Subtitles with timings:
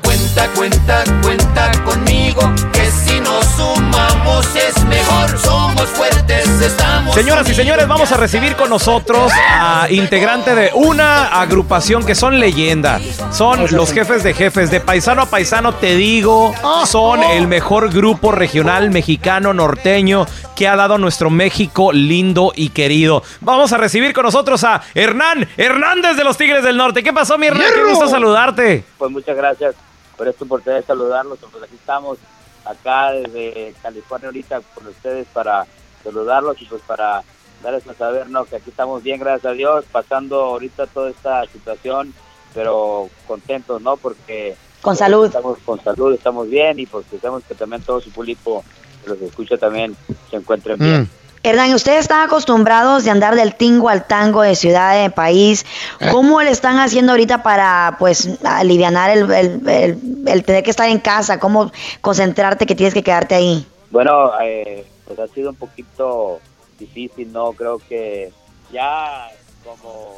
[0.00, 2.40] Cuenta, cuenta, cuenta conmigo,
[2.72, 7.14] que si nos sumamos es mejor, somos fuertes, estamos.
[7.14, 12.40] Señoras y señores, vamos a recibir con nosotros a integrante de una agrupación que son
[12.40, 13.00] leyenda.
[13.30, 16.54] Son los jefes de jefes, de paisano a paisano, te digo,
[16.86, 23.22] son el mejor grupo regional mexicano norteño que ha dado nuestro México lindo y querido.
[23.40, 27.02] Vamos a recibir con nosotros a Hernán Hernández de los Tigres del Norte.
[27.02, 27.70] ¿Qué pasó, mi Hernán?
[27.74, 28.84] Qué gusto saludarte.
[28.96, 29.74] Pues muchas gracias
[30.16, 31.38] por esta oportunidad de saludarlos.
[31.50, 32.18] Pues aquí estamos,
[32.64, 35.66] acá desde California ahorita con ustedes para
[36.02, 37.22] saludarlos y pues para
[37.62, 38.44] darles a saber ¿no?
[38.44, 42.12] que aquí estamos bien, gracias a Dios, pasando ahorita toda esta situación,
[42.54, 43.96] pero contentos, ¿no?
[43.96, 45.26] Porque Con salud.
[45.26, 48.64] estamos con salud, estamos bien y pues deseamos que también todo su público
[49.02, 49.96] que los escucha también
[50.30, 51.10] se encuentren bien.
[51.44, 55.66] Hernán, ustedes están acostumbrados de andar del tingo al tango de ciudad de país.
[56.12, 59.98] ¿Cómo le están haciendo ahorita para, pues, alivianar el, el- el-
[60.28, 61.40] el tener que estar en casa?
[61.40, 63.66] ¿Cómo concentrarte que tienes que quedarte ahí?
[63.90, 66.38] Bueno, eh, pues ha sido un poquito
[66.78, 67.52] difícil, ¿no?
[67.54, 68.32] Creo que
[68.72, 69.28] ya
[69.64, 70.14] como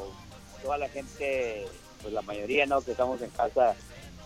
[0.63, 1.67] toda la gente,
[2.03, 2.83] pues la mayoría, ¿no?
[2.83, 3.75] Que estamos en casa,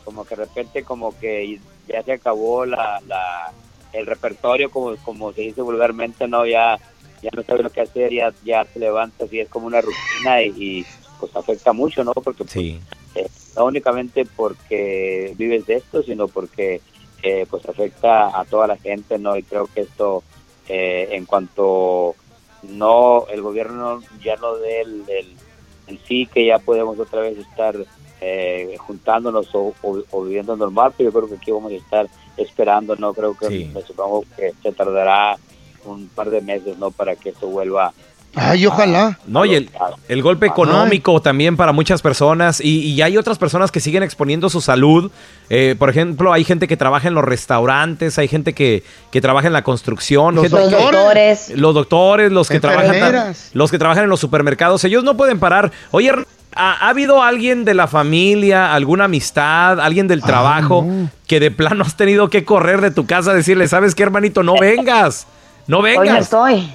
[0.05, 3.53] como que de repente como que ya se acabó la, la
[3.93, 6.47] el repertorio, como, como se dice vulgarmente, ¿no?
[6.47, 6.79] Ya,
[7.23, 10.43] ya no sabes lo que hacer, ya, ya te levantas y es como una rutina
[10.43, 10.87] y, y,
[11.21, 12.13] pues afecta mucho, ¿no?
[12.13, 12.81] Porque pues, Sí.
[13.15, 16.81] eh, no únicamente porque vives de esto, sino porque
[17.23, 19.37] eh, pues afecta a toda la gente, ¿no?
[19.37, 20.23] Y creo que esto,
[20.69, 22.15] eh, en cuanto
[22.63, 25.37] no, el gobierno ya no dé el, el-
[25.89, 27.75] el sí, que ya podemos otra vez estar
[28.21, 32.07] eh, juntándonos o, o- o viviendo normal, pero yo creo que aquí vamos a estar
[32.37, 33.13] esperando, ¿no?
[33.15, 33.71] Creo que Sí.
[33.75, 35.37] me supongo que se tardará
[35.85, 36.91] un par de meses, ¿no?
[36.91, 37.93] Para que esto vuelva
[38.35, 39.19] Ay, ojalá.
[39.27, 39.71] No, y el,
[40.07, 44.51] el golpe económico también para muchas personas y, y hay otras personas que siguen exponiendo
[44.51, 45.11] su salud.
[45.49, 49.47] Eh, por ejemplo, hay gente que trabaja en los restaurantes, hay gente que, que trabaja
[49.47, 51.51] en la construcción, Los gente- Los doctores.
[51.57, 55.73] los doctores, los que trabajan los que trabajan en los supermercados, ellos no pueden parar.
[55.91, 56.13] Oye,
[56.55, 61.11] ¿ha, ha habido alguien de la familia, alguna amistad, alguien del trabajo no.
[61.27, 64.43] que de plano has tenido que correr de tu casa a decirle, ¿sabes qué, hermanito?
[64.43, 65.27] No vengas.
[65.67, 66.25] No Hoy no vengas.
[66.25, 66.73] estoy.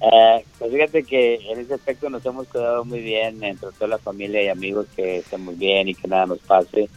[0.00, 3.98] Eh, pues fíjate que en ese aspecto nos hemos quedado muy bien entre toda la
[3.98, 6.88] familia y amigos que estemos bien y que nada nos pase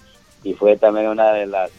[0.44, 1.72] y fue también una de las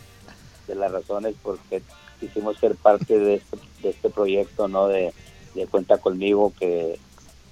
[0.66, 1.80] de las razones por que
[2.18, 5.12] quisimos ser parte de este, de este proyecto no de,
[5.54, 6.98] de cuenta conmigo que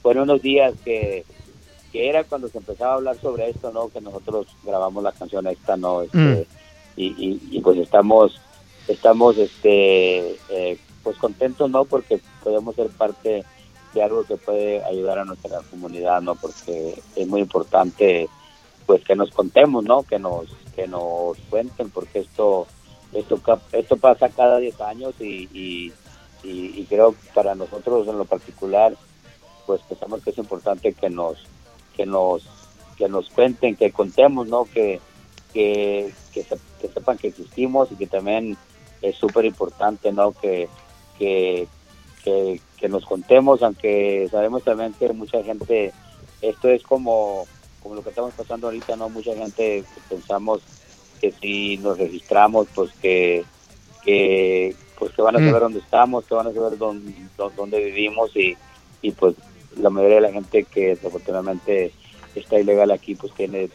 [0.02, 1.24] fueron unos días que,
[1.92, 5.46] que era cuando se empezaba a hablar sobre esto no que nosotros grabamos la canción
[5.46, 6.42] esta no Este, Mm.
[7.00, 8.40] y, y, y pues estamos
[8.88, 13.44] estamos este eh, pues contentos no porque podemos ser parte
[13.94, 16.36] de algo que puede ayudar a nuestra comunidad, ¿no?
[16.36, 18.28] Porque es muy importante,
[18.86, 20.04] pues, que nos contemos, ¿no?
[20.04, 20.46] Que nos
[20.76, 22.66] que nos cuenten, porque esto
[23.12, 23.40] esto
[23.72, 25.92] esto pasa cada 10 años y, y,
[26.44, 28.94] y- y creo para nosotros en lo particular,
[29.66, 31.38] pues pensamos que es importante que nos
[32.00, 32.42] que nos
[32.96, 34.64] que nos cuenten, que contemos, ¿no?
[34.64, 35.00] Que
[35.52, 38.56] que, que, se- que sepan que existimos y que también
[39.02, 40.32] es súper importante, ¿no?
[40.32, 40.68] Que,
[41.18, 41.66] que,
[42.24, 45.92] que, que nos contemos, aunque sabemos también que mucha gente,
[46.40, 47.46] esto es como,
[47.82, 49.08] como lo que estamos pasando ahorita, ¿no?
[49.10, 50.60] Mucha gente pensamos
[51.20, 53.44] que si nos registramos, pues que,
[54.04, 55.46] que pues que van a Mm.
[55.46, 58.56] saber dónde estamos, que van a saber dónde, dó- dónde vivimos y,
[59.02, 59.34] y pues
[59.76, 61.92] la mayoría de la gente que desafortunadamente
[62.34, 63.68] está ilegal aquí pues tiene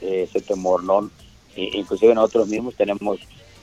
[0.00, 1.10] eh, ese temor, ¿no?
[1.56, 3.18] Inclusive nosotros mismos tenemos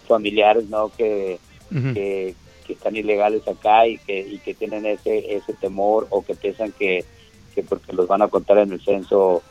[0.07, 0.90] familiares, ¿no?
[0.90, 2.36] Que, que
[2.74, 7.06] están ilegales acá y que, y que tienen ese, ese temor o que piensan que,
[7.54, 9.44] que porque los van a contar en el censo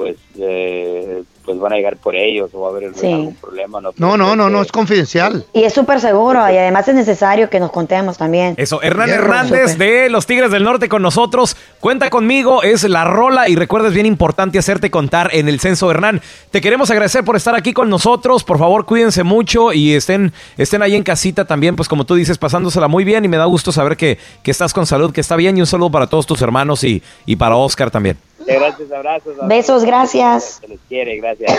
[0.00, 3.06] pues eh, pues van a llegar por ellos o va a haber Sí.
[3.12, 3.80] algún problema.
[3.82, 5.44] No, No, no, no, que- no, es confidencial.
[5.52, 8.54] Y es súper seguro y además es necesario que nos contemos también.
[8.56, 9.10] Eso, Hernán.
[9.10, 11.56] Hernández de los Tigres del Norte con nosotros.
[11.80, 15.90] Cuenta conmigo, es la rola y recuerda, es bien importante hacerte contar en el censo,
[15.90, 16.22] Hernán.
[16.50, 18.42] Te queremos agradecer por estar aquí con nosotros.
[18.44, 22.38] Por favor, cuídense mucho y estén, estén ahí en casita también, pues como tú dices,
[22.38, 25.36] pasándosela muy bien y me da gusto saber que, que estás con salud, que está
[25.36, 28.16] bien y un saludo para todos tus hermanos y, y para Oscar también.
[28.46, 29.36] Gracias, abrazos.
[29.46, 30.58] Besos, gracias.
[30.60, 31.52] Se les quiere, gracias.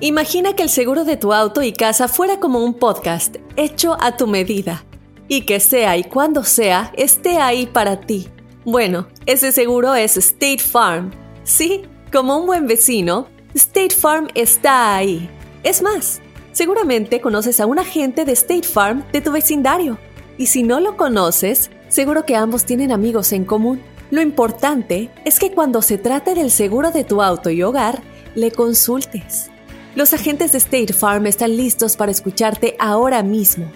[0.00, 4.16] Imagina que el seguro de tu auto y casa fuera como un podcast hecho a
[4.16, 4.84] tu medida
[5.28, 8.28] y que sea y cuando sea esté ahí para ti.
[8.64, 11.10] Bueno, ese seguro es State Farm.
[11.44, 11.82] Sí,
[12.12, 15.28] como un buen vecino, State Farm está ahí.
[15.62, 16.20] Es más,
[16.52, 19.98] seguramente conoces a un agente de State Farm de tu vecindario.
[20.36, 23.80] Y si no lo conoces, seguro que ambos tienen amigos en común.
[24.10, 28.02] Lo importante es que cuando se trate del seguro de tu auto y hogar,
[28.34, 29.50] le consultes.
[29.94, 33.70] Los agentes de State Farm están listos para escucharte ahora mismo,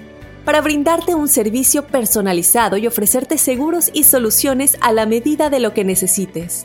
[0.45, 5.73] para brindarte un servicio personalizado y ofrecerte seguros y soluciones a la medida de lo
[5.75, 6.65] que necesites.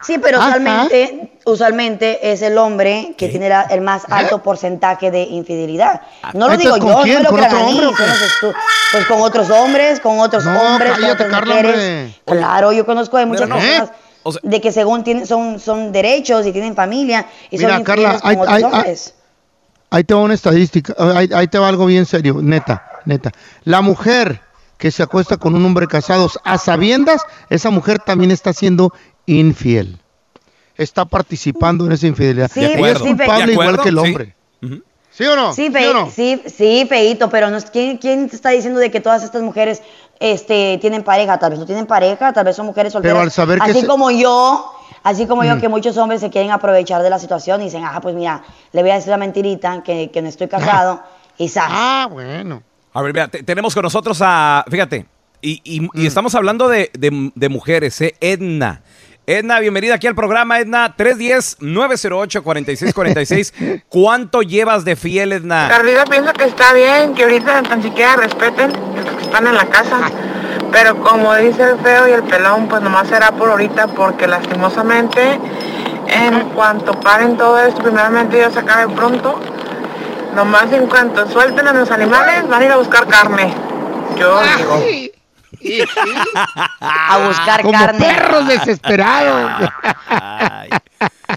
[0.04, 5.22] Sí, pero usualmente, usualmente es el hombre que tiene la- el más alto porcentaje de
[5.22, 6.00] infidelidad.
[6.34, 7.18] No lo digo yo, ¿con no quién?
[7.18, 7.30] me lo
[8.90, 11.74] Pues con otros hombres, con otros No, hombres, con otras Carla, mujeres.
[11.74, 12.14] hombre.
[12.40, 13.60] Claro, yo conozco de muchas Pero no.
[13.60, 14.01] personas ¿Eh?
[14.24, 17.84] O sea- de que según tienen, son, son derechos y tienen familia y Mira, son
[17.84, 18.96] Carla, hay- hay-.
[19.90, 23.30] Ahí te va una estadística, ahí, ahí te va algo bien serio, neta, neta.
[23.64, 24.40] La mujer
[24.78, 28.92] que se acuesta con un hombre casado a sabiendas, esa mujer también está siendo
[29.26, 29.98] infiel.
[30.76, 32.50] Está participando en esa infidelidad.
[32.52, 33.04] Sí, De Ella es acuerdo.
[33.04, 34.00] culpable igual que el sí.
[34.00, 34.34] hombre.
[35.10, 35.52] ¿Sí o no?
[35.52, 36.10] Sí, ¿Sí fe- o no?
[36.10, 39.82] sí, sí, feíto, pero no, ¿quién, ¿quién te está diciendo de que todas estas mujeres
[40.22, 41.38] este, tienen pareja?
[41.38, 43.18] Tal vez no tienen pareja, tal vez son mujeres solteras.
[43.20, 45.46] al saber que así se- como yo, así como Mm.
[45.46, 48.42] yo, que muchos hombres se quieren aprovechar de la situación y dicen, ah, pues mira,
[48.72, 51.02] le voy a decir la mentirita que, que no estoy casado
[51.38, 51.64] y ¡zas!
[51.68, 52.62] Ah, bueno.
[52.94, 55.06] A ver, te- tenemos con nosotros a, fíjate,
[55.40, 55.88] y, y- Mm.
[55.94, 58.14] y estamos hablando de, de- de mujeres, ¿eh?
[58.20, 58.82] Edna.
[59.24, 60.96] Edna, bienvenida aquí al programa, Edna.
[60.96, 63.82] 310-908-4646.
[63.88, 65.68] ¿Cuánto llevas de fiel, Edna?
[65.68, 68.72] Carlita pienso que está bien que ahorita tan siquiera respeten
[69.32, 69.96] están en la casa.
[70.70, 75.38] Pero como dice el feo y el pelón, pues nomás será por ahorita porque lastimosamente
[76.08, 79.40] En cuanto paren todo esto, primeramente Dios se acabe pronto.
[80.34, 83.52] Nomás en cuanto suelten a los animales, van a ir a buscar carne.
[84.18, 84.82] Yo digo.
[86.80, 88.04] A buscar Como carne.
[88.04, 89.70] perros desesperados.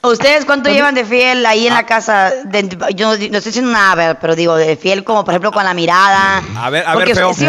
[0.04, 2.32] ¿Ustedes cuánto llevan de fiel ahí en la casa?
[2.46, 5.64] De- yo no, no estoy diciendo nada, pero digo, de fiel como por ejemplo con
[5.64, 6.42] la mirada.
[6.58, 7.34] A ver, a porque ver, feo.
[7.34, 7.46] si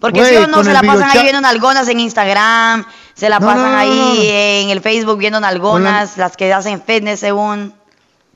[0.00, 3.46] porque si o no se la pasan ahí viendo nalgonas en Instagram, se la No,
[3.46, 4.22] pasan no, no, ahí no, no.
[4.22, 7.74] en el Facebook viendo nalgonas, las que hacen fitness según.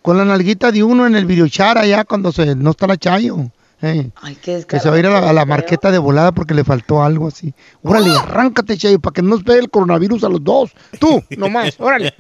[0.03, 3.39] Con la nalguita de uno en el videochar allá cuando se, no está la chayo.
[3.81, 4.11] eh.
[4.21, 6.53] Ay, qué Que se va a ir a la, a la marqueta de volada porque
[6.53, 7.55] le faltó algo así.
[7.83, 10.73] Órale, arráncate, Chayo, para que no nos pegue el coronavirus a los dos.
[11.01, 12.15] Tú, nomás, órale.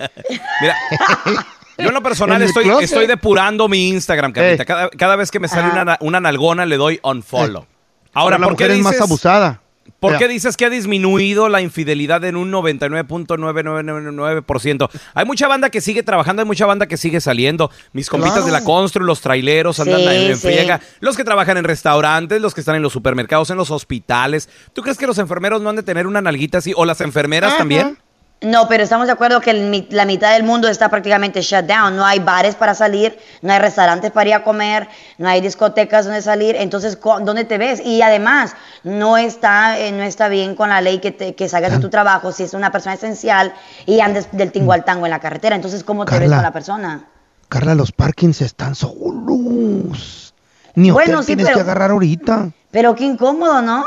[0.62, 0.76] Mira,
[1.78, 4.62] yo en lo personal En estoy, estoy depurando mi Instagram, Carlita.
[4.62, 4.66] Eh.
[4.66, 5.82] Cada, cada vez que me sale Ah.
[5.82, 7.66] una, una nalgona le doy unfollow.
[8.14, 9.60] Ahora la ¿por qué mujer es más dices- abusada.
[10.00, 10.18] ¿Por Mira.
[10.18, 14.88] qué dices que ha disminuido la infidelidad en un 99.9999%?
[15.14, 17.70] Hay mucha banda que sigue trabajando, hay mucha banda que sigue saliendo.
[17.92, 18.46] Mis compitas Claro.
[18.46, 20.42] de la Constru, los traileros andan Sí, en, en sí.
[20.46, 24.48] friega, los que trabajan en restaurantes, los que están en los supermercados, en los hospitales.
[24.72, 26.72] ¿Tú crees que los enfermeros no han de tener una nalguita así?
[26.76, 27.58] ¿O las enfermeras Ajá.
[27.58, 27.98] también?
[28.44, 31.96] No, pero estamos de acuerdo que el la mitad del mundo está prácticamente shut down.
[31.96, 36.04] No hay bares para salir, no hay restaurantes para ir a comer, no hay discotecas
[36.04, 36.54] donde salir.
[36.56, 37.80] Entonces, ¿cu- ¿dónde te ves?
[37.84, 41.72] Y además, no está, eh, no está bien con la ley que, te- que salgas
[41.72, 43.52] de tu trabajo si es una persona esencial
[43.86, 45.56] y andes del tingo al tango en la carretera.
[45.56, 47.04] Entonces, ¿cómo te ves con la persona?
[47.48, 50.34] Carla, los parkings están solos.
[50.74, 52.50] Ni hotel Bueno, sí, tienes pero- que agarrar ahorita.
[52.70, 53.84] Pero qué incómodo, ¿no?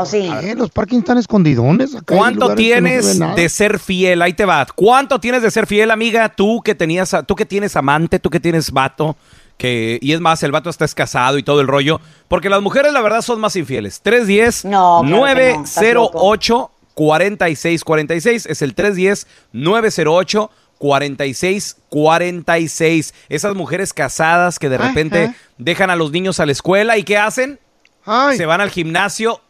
[0.00, 0.30] ¿O sí?
[0.44, 1.92] Eh, los parkings están escondidones.
[1.92, 4.22] acá ¿Cuánto no tienes de ser fiel?
[4.22, 4.64] Ahí te va.
[4.72, 6.28] ¿Cuánto tienes de ser fiel, amiga?
[6.28, 9.16] Tú que tenías, tú que tienes amante, tú que tienes vato,
[9.56, 12.62] que y es más, el vato está es casado y todo el rollo, porque las
[12.62, 14.00] mujeres la verdad son más infieles.
[14.00, 23.14] 310 No, claro que no, estás 908 4646 es el 310 908 4646.
[23.28, 25.34] Esas mujeres casadas que de repente Ajá.
[25.58, 27.58] dejan a los niños a la escuela y ¿qué hacen?
[28.04, 29.40] Ay, Se van al gimnasio,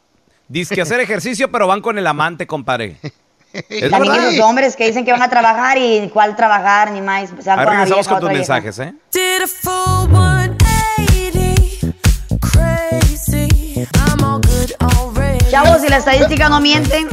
[0.70, 2.96] que hacer ejercicio, pero van con el amante, compadre.
[3.50, 4.28] Es También verdad.
[4.28, 7.30] esos hombres que dicen que van a trabajar y cuál trabajar, ni más.
[7.30, 8.92] Se van la regresamos vieja, con tus mensajes, ¿eh?
[9.10, 11.94] Did a full 180,
[12.42, 13.86] crazy.
[13.94, 15.42] I'm all good already.
[15.50, 17.06] Chavos, si la estadística no miente,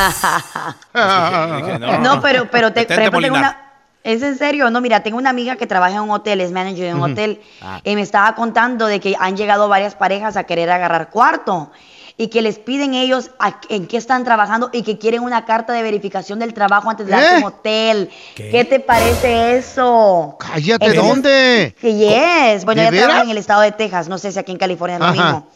[2.00, 3.67] No, pero, pero te, tengo una.
[4.08, 4.70] ¿Es en serio?
[4.70, 7.42] No, mira, tengo una amiga que trabaja en un hotel, es manager de un hotel,
[7.60, 7.80] Ah.
[7.84, 11.70] y me estaba contando de que han llegado varias parejas a querer agarrar cuarto
[12.16, 15.74] y que les piden ellos a- en qué están trabajando y que quieren una carta
[15.74, 17.36] de verificación del trabajo antes de ¿Eh?
[17.36, 18.10] un hotel.
[18.34, 18.48] ¿Qué?
[18.48, 18.64] ¿Qué?
[18.64, 20.36] te parece eso?
[20.40, 21.76] Cállate, Entonces, ¿dónde?
[21.78, 21.94] Que
[22.54, 22.64] yes.
[22.64, 24.96] Bueno, ¿De ella trabaja en el estado de Texas, no sé si aquí en California
[24.96, 25.46] es lo mismo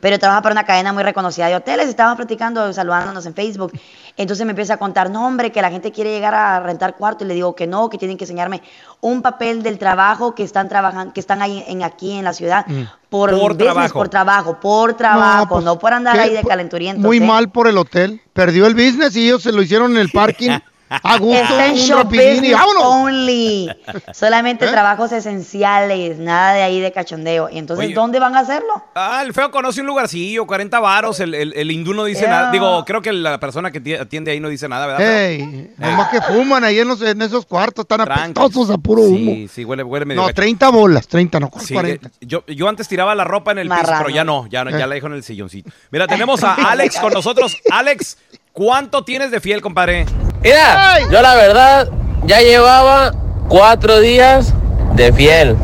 [0.00, 1.88] pero trabaja para una cadena muy reconocida de hoteles.
[1.88, 3.72] Estábamos platicando, saludándonos en Facebook.
[4.16, 7.24] Entonces me empieza a contar, no, hombre, que la gente quiere llegar a rentar cuarto.
[7.24, 8.62] Y le digo que no, que tienen que enseñarme
[9.00, 12.66] un papel del trabajo que están trabajando, que están ahí en aquí en la ciudad.
[13.08, 13.98] Por, Por business, trabajo.
[13.98, 16.20] por trabajo, por trabajo, no, pues, por andar ¿qué?
[16.20, 17.04] ahí de calenturientos.
[17.04, 17.20] Muy ¿eh?
[17.20, 18.20] mal por el hotel.
[18.32, 20.58] Perdió el business y ellos se lo hicieron en el parking.
[20.90, 22.82] A gusto, un vámonos.
[22.84, 23.68] only.
[24.12, 24.68] Solamente ¿Eh?
[24.68, 27.48] trabajos esenciales, nada de ahí de cachondeo.
[27.48, 27.94] Y entonces, Oye.
[27.94, 28.84] ¿dónde van a hacerlo?
[28.96, 32.30] Ah, el feo conoce un lugarcillo, 40 varos, el, el, el hindú no dice Yeah.
[32.30, 32.50] nada.
[32.50, 35.26] Digo, creo que la persona que tie- atiende ahí no dice nada, ¿verdad?
[35.26, 38.32] Ey, nomás que fuman ahí en, los- en esos cuartos, están Tranqui.
[38.40, 39.30] apestosos a puro humo.
[39.32, 40.34] Sí, sí, huele, huele medio no, gacho.
[40.34, 42.08] 30 bolas, 30, no, ¿cuál Sí, 40.
[42.08, 44.70] eh, yo, yo antes tiraba la ropa en el piso, pero ya no, ya, no,
[44.70, 44.88] ya Eh.
[44.88, 45.70] la dejo en el silloncito.
[45.90, 47.56] Mira, tenemos a Alex con nosotros.
[47.70, 48.18] Alex,
[48.60, 50.04] ¿cuánto tienes de fiel, compadre?
[50.42, 51.88] Mira, yo la verdad
[52.26, 53.10] ya llevaba
[53.48, 54.52] cuatro días
[54.96, 55.56] de fiel.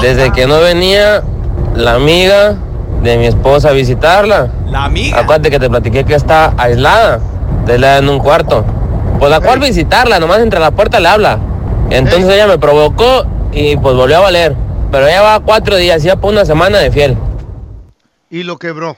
[0.00, 1.22] Desde que no venía
[1.74, 2.56] la amiga
[3.02, 4.48] de mi esposa a visitarla.
[4.64, 5.20] La amiga.
[5.20, 7.20] Acuérdate que te platiqué que está aislada,
[7.68, 8.64] aislada en un cuarto.
[9.18, 11.38] Pues la cual visitarla, nomás entre la puerta le habla.
[11.90, 14.56] Entonces ella me provocó y pues volvió a valer.
[14.90, 17.14] Pero ya va cuatro días, ya por una semana de fiel.
[18.30, 18.96] Y lo quebró.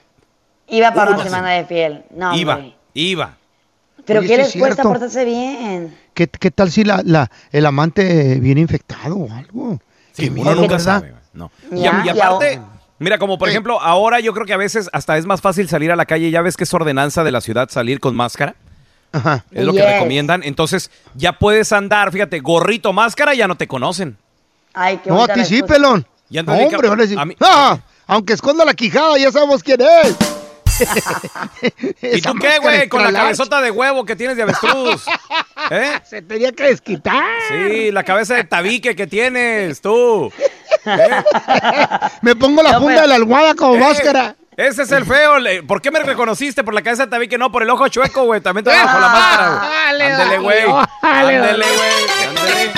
[0.68, 2.04] Iba para una semana de fiel.
[2.14, 2.76] No, Iba, hombre.
[2.94, 3.39] iba.
[4.06, 5.96] Pero Oye, ¿qué les cuesta portarse bien?
[6.14, 9.78] ¿Qué, qué tal si la, la, el amante viene infectado o algo?
[10.12, 10.78] Sí, uno miedo, nunca ¿verdad?
[10.84, 11.14] sabe.
[11.32, 11.50] No.
[11.72, 12.60] Y, Ya, y ya, aparte,
[12.98, 15.90] Mira, como por ejemplo, ahora yo creo que a veces hasta es más fácil salir
[15.90, 16.30] a la calle.
[16.30, 18.56] Ya ves que es ordenanza de la ciudad salir con máscara.
[19.12, 19.44] Ajá.
[19.50, 20.42] Es lo que recomiendan.
[20.42, 24.18] Entonces, ya puedes andar, fíjate, gorrito, máscara, ya no te conocen.
[24.74, 26.06] Ay, qué No, a ti sí, pelón.
[26.28, 27.14] Ya No, hombre, ahora sí.
[27.18, 30.16] a mí- Ah, aunque esconda la quijada, ya sabemos quién es.
[32.02, 32.88] ¿Y tú qué, güey?
[32.88, 35.04] Con la cabezota de huevo que tienes de avestruz.
[35.70, 36.00] ¿Eh?
[36.08, 37.24] Se tenía que desquitar.
[37.48, 40.32] Sí, la cabeza de tabique que tienes, tú.
[42.22, 44.36] Me pongo la No, funda pero- de la almohada como Eh, máscara.
[44.60, 45.32] Ese es el feo.
[45.66, 46.62] ¿Por qué me reconociste?
[46.62, 48.42] Por la cabeza de tabique, no, por el ojo chueco, güey.
[48.42, 49.48] También te bajo la máscara,
[49.96, 50.12] güey.
[50.12, 50.58] Ándele, güey.
[51.00, 52.28] Ándele, güey.
[52.28, 52.70] Ándele.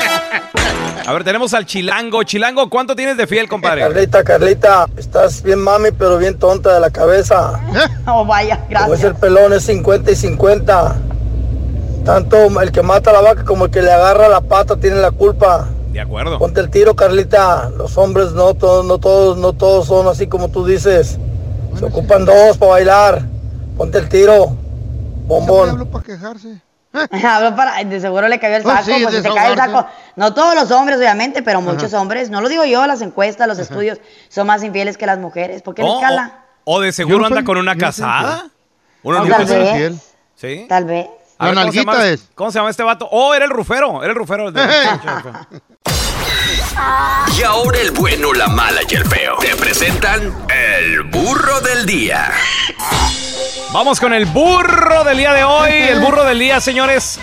[1.04, 2.22] A ver, tenemos al Chilango.
[2.22, 3.80] Chilango, ¿cuánto tienes de fiel, compadre?
[3.80, 7.60] Carlita, Carlita, estás bien mami, pero bien tonta de la cabeza.
[8.06, 9.04] Oh, vaya, Como es gracias.
[9.04, 10.96] el pelón, es 50 y 50.
[12.04, 14.96] Tanto el que mata a la vaca como el que le agarra la pata tiene
[14.96, 15.68] la culpa.
[15.92, 16.38] De acuerdo.
[16.38, 17.70] Ponte el tiro, Carlita.
[17.76, 21.18] Los hombres no todos, no todos, no todos son así como tú dices.
[21.78, 23.22] Se ocupan dos para bailar.
[23.76, 24.56] Ponte el tiro.
[25.26, 25.70] Bombón.
[25.70, 26.60] hablo para quejarse.
[27.24, 29.56] Hablo para, de seguro le cayó el Oh, saco, sí, pues si te cae el
[29.56, 29.86] saco.
[30.16, 33.58] No todos los hombres, obviamente, pero muchos hombres, no lo digo yo, las encuestas, los
[33.58, 33.98] estudios
[34.28, 35.62] son más infieles que las mujeres.
[35.62, 36.44] ¿Por qué O, les cala?
[36.64, 38.46] o- o de seguro Yo anda soy- con una casada.
[39.04, 40.00] Uno O nunca tal vez, fiel.
[40.36, 40.66] ¿Sí?
[40.68, 41.06] tal vez.
[41.38, 42.28] A ver, ¿cómo se llama- nalguita es.
[42.34, 43.08] ¿Cómo se llama este vato?
[43.10, 44.02] Oh, era el rufero.
[44.02, 44.52] Era el rufero.
[44.52, 44.60] de-
[47.38, 49.36] Y ahora el bueno, la mala y el feo.
[49.40, 52.30] Te presentan el burro del día.
[53.72, 55.72] Vamos con el burro del día de hoy.
[55.72, 57.18] El burro del día, señores.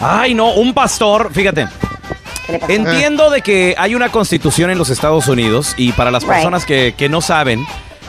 [0.00, 1.66] Ay, no, un pastor, fíjate.
[2.68, 6.94] Entiendo de que hay una constitución en los Estados Unidos y para las personas que,
[6.96, 7.66] que no saben,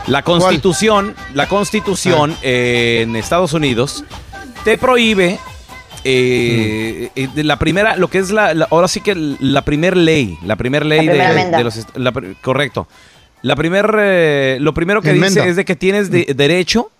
[0.08, 2.39] la constitución, la constitución Ah.
[2.41, 4.03] eh, en Estados Unidos
[4.63, 5.39] te prohíbe
[6.03, 9.96] eh, eh, de la primera, lo que es la, la- ahora sí que la primer
[9.98, 12.88] ley, la primer ley La de, primera los, la correcto.
[13.41, 16.91] La primer, eh, lo primero que dice es de que tienes de- derecho,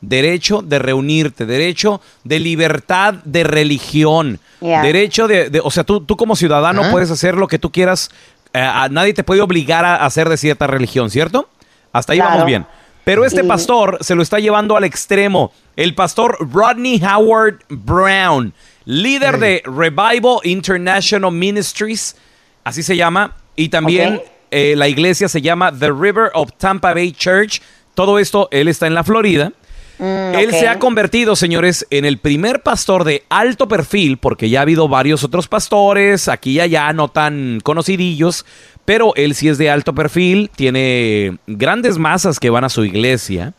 [0.00, 4.82] derecho de reunirte, derecho de libertad de religión, Yeah.
[4.82, 8.10] derecho de, de- o sea, tú, tú como ciudadano puedes hacer lo que tú quieras,
[8.52, 11.48] eh, a nadie te puede obligar a hacer de cierta religión, ¿cierto?
[11.92, 12.32] Hasta ahí Claro.
[12.32, 12.66] vamos bien.
[13.08, 15.50] Pero este pastor se lo está llevando al extremo.
[15.76, 18.52] El pastor Rodney Howard Brown,
[18.84, 22.16] líder de Revival International Ministries,
[22.64, 27.12] así se llama, y también eh, la iglesia se llama The River of Tampa Bay
[27.12, 27.62] Church.
[27.94, 29.54] Todo esto, él está en la Florida.
[29.98, 34.60] Mm, Él se ha convertido, señores, en el primer pastor de alto perfil, porque ya
[34.60, 38.44] ha habido varios otros pastores, aquí y allá, no tan conocidillos,
[38.88, 43.52] pero él sí es de alto perfil, tiene grandes masas que van a su iglesia.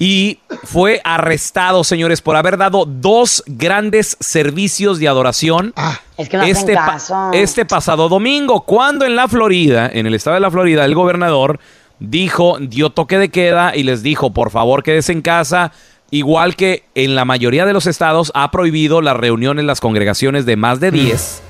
[0.00, 6.36] Y fue arrestado, señores, por haber dado dos grandes servicios de adoración Ah, Es que
[6.36, 7.30] no hacen este, pa- caso.
[7.32, 11.60] este pasado domingo, cuando en la Florida, en el estado de la Florida, el gobernador
[12.00, 15.70] dijo, dio toque de queda y les dijo, por favor, quédese en casa.
[16.10, 20.56] Igual que en la mayoría de los estados ha prohibido las reuniones, las congregaciones de
[20.56, 21.42] más de 10.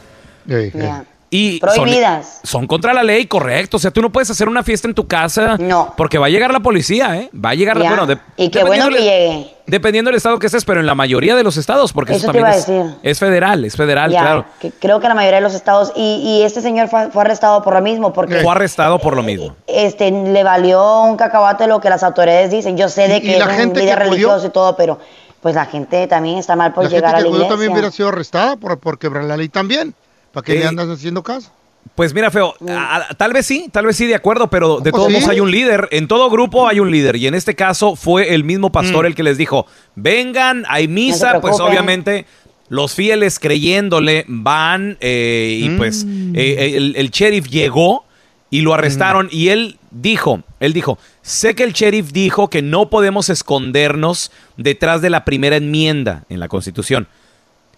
[0.51, 0.71] ey, ey.
[0.75, 1.05] Ya.
[1.29, 2.41] Y son- Prohibidas.
[2.45, 3.79] Son, contra la ley, correcto.
[3.79, 5.57] O sea, tú no puedes hacer una fiesta en tu casa.
[5.59, 5.93] No.
[5.97, 7.31] Porque va a llegar la policía, ¿eh?
[7.35, 7.89] Va a llegar, Ya.
[7.89, 9.53] bueno, de- y qué bueno que llegue.
[9.67, 12.33] Dependiendo del estado que estés, pero en la mayoría de los estados, porque eso, Eso
[12.33, 12.99] te también iba a es, decir.
[13.03, 14.45] es federal, es federal, Ya, claro.
[14.61, 17.61] que creo que la mayoría de los estados, y, y este señor fue, fue arrestado
[17.65, 19.57] por lo mismo, porque Fue arrestado por lo mismo.
[19.67, 22.77] este, le valió un cacahuate lo que las autoridades dicen.
[22.77, 24.29] Yo sé de ¿Y- que y la es un gente líder que acudió?
[24.29, 25.01] religioso y todo, pero
[25.41, 27.49] pues la gente también está mal por la gente llegar que a la iglesia.
[27.49, 29.95] también hubiera sido arrestada por, por quebrar la ley también.
[30.37, 31.51] ¿Para qué Eh, le andas haciendo caso?
[31.94, 34.90] Pues mira, feo, a- a- tal vez sí, tal vez sí, de acuerdo, pero de
[34.90, 35.14] pues todos sí.
[35.14, 35.88] modos hay un líder.
[35.92, 37.16] En todo grupo hay un líder.
[37.16, 41.40] Y en este caso fue el mismo pastor el que les dijo: vengan, hay misa.
[41.40, 42.27] pues obviamente
[42.68, 44.99] los fieles creyéndole van.
[45.01, 48.05] eh, y pues eh, el, el sheriff llegó
[48.51, 49.29] y lo arrestaron.
[49.33, 55.01] Y él dijo: él dijo, sé que el sheriff dijo que no podemos escondernos detrás
[55.01, 57.07] de la primera enmienda en la constitución.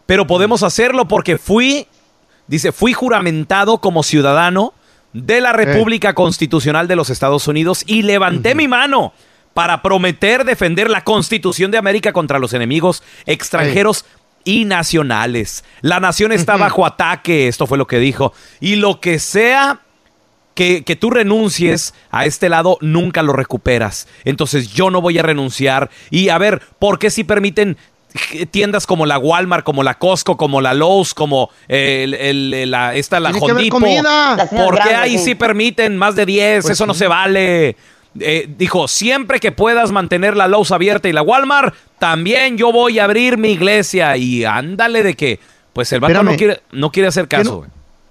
[0.07, 1.87] Pero podemos hacerlo porque fui
[2.49, 4.75] Dice, fui juramentado como ciudadano
[5.13, 9.13] de la República Constitucional de los Estados Unidos y levanté mi mano
[9.55, 14.05] para prometer defender la Constitución de América contra los enemigos extranjeros
[14.45, 15.65] y nacionales.
[15.83, 18.33] La nación está bajo ataque, esto fue lo que dijo.
[18.61, 19.81] Y lo que sea
[20.55, 24.09] que, que tú renuncies a este lado, nunca lo recuperas.
[24.25, 25.91] Entonces yo no voy a renunciar.
[26.11, 27.77] Y a ver, ¿por qué si permiten
[28.51, 32.95] tiendas como la Walmart, como la Costco, como la Lowe's, como eh, el, el- la,
[32.95, 33.65] esta, la tiendas
[34.51, 35.25] ¿Por qué ahí sí.
[35.25, 36.63] sí permiten más de 10?
[36.63, 37.77] Pues Eso no se vale.
[38.21, 42.99] Eh, dijo, siempre que puedas mantener la Lowe's abierta y la Walmart, también yo voy
[42.99, 44.17] a abrir mi iglesia.
[44.17, 45.39] Y ándale de que,
[45.73, 47.67] pues el vato no quiere, no quiere hacer ¿Qué caso.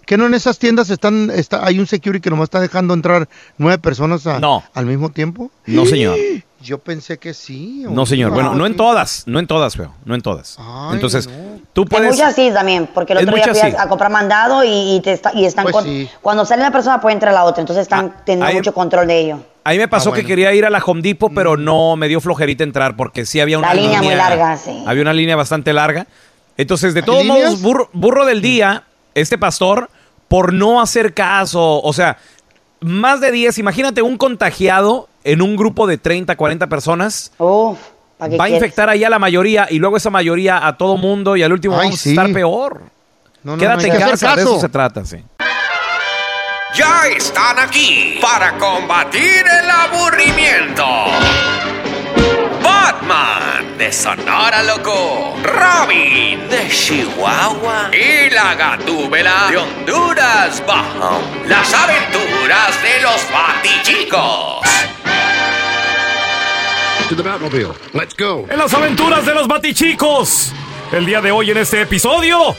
[0.08, 3.28] ¿Que no en esas tiendas están, está, hay un security que nomás está dejando entrar
[3.58, 4.64] nueve personas a- No.
[4.74, 5.52] al mismo tiempo?
[5.66, 6.18] No, señor.
[6.62, 7.84] Yo pensé que sí.
[7.90, 8.32] No, señor.
[8.32, 10.58] Bueno, no en todas, no en todas, feo, no en todas.
[10.94, 11.30] Entonces,
[11.74, 12.12] tú En puedes...
[12.12, 13.76] muchas sí también, porque el En otro día fui a, sí.
[13.78, 16.10] a comprar mandado y, y te está- y están Pues con- sí.
[16.22, 19.20] cuando sale la persona puede entrar la otra, entonces están teniendo ahí- mucho control de
[19.20, 19.40] ello.
[19.66, 20.24] A mí me pasó Ah, bueno.
[20.24, 23.42] que quería ir a la Home Depot, pero no me dio flojerita entrar porque sí
[23.42, 24.84] había una La línea muy larga, sí.
[24.88, 26.08] Había una línea bastante larga.
[26.56, 27.50] Entonces, de todos líneas?
[27.52, 29.90] modos, burro, burro del día, este pastor,
[30.28, 32.18] por no hacer caso, o sea,
[32.82, 37.32] más de 10, imagínate un contagiado en un grupo de 30, 40 personas.
[37.38, 38.54] ¿pa' qué va a quieres?
[38.64, 41.76] infectar ahí a la mayoría y luego esa mayoría a todo mundo y al último
[41.80, 42.10] Ay, vamos sí.
[42.10, 42.82] a estar peor.
[43.44, 44.62] No, no, Quédate no en casa, de eso caso.
[44.62, 45.18] se trata, sí.
[46.76, 50.84] Ya están aquí para combatir el aburrimiento.
[52.88, 61.22] Batman de Sonora Loco, Robin de Chihuahua y la Gatúbela de Honduras Bajo.
[61.50, 64.62] Las aventuras de los Batichicos.
[67.10, 67.74] To the Batmobile.
[67.92, 68.48] Let's go.
[68.50, 70.54] En las aventuras de los Batichicos.
[70.94, 72.56] El día de hoy en este episodio,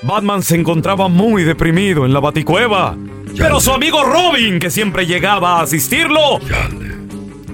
[0.00, 2.96] Batman se encontraba muy deprimido en la Baticueva.
[3.36, 6.38] Pero su amigo Robin, que siempre llegaba a asistirlo,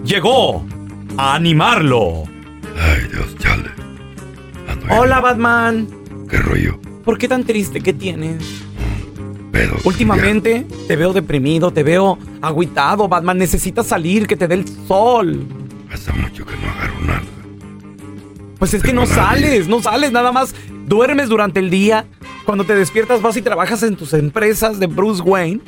[0.04, 0.64] llegó
[1.16, 2.24] a animarlo.
[2.78, 3.70] Ay, Dios, chale.
[4.90, 5.88] Hola, Batman.
[6.28, 6.78] ¿Qué rollo?
[7.04, 7.80] ¿Por qué tan triste?
[7.80, 8.44] ¿Qué tienes?
[9.52, 9.76] Pero.
[9.84, 13.38] Últimamente te veo deprimido, te veo agüitado, Batman.
[13.38, 15.46] Necesitas salir, que te dé el sol.
[15.92, 17.22] Hace mucho que no agarro nada.
[18.58, 20.54] Pues es que no sales, no sales, nada más
[20.86, 22.06] duermes durante el día.
[22.44, 25.60] Cuando te despiertas vas y trabajas en tus empresas de Bruce Wayne.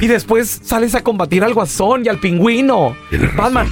[0.00, 2.96] Y después sales a combatir al guasón y al pingüino.
[3.36, 3.68] Batman,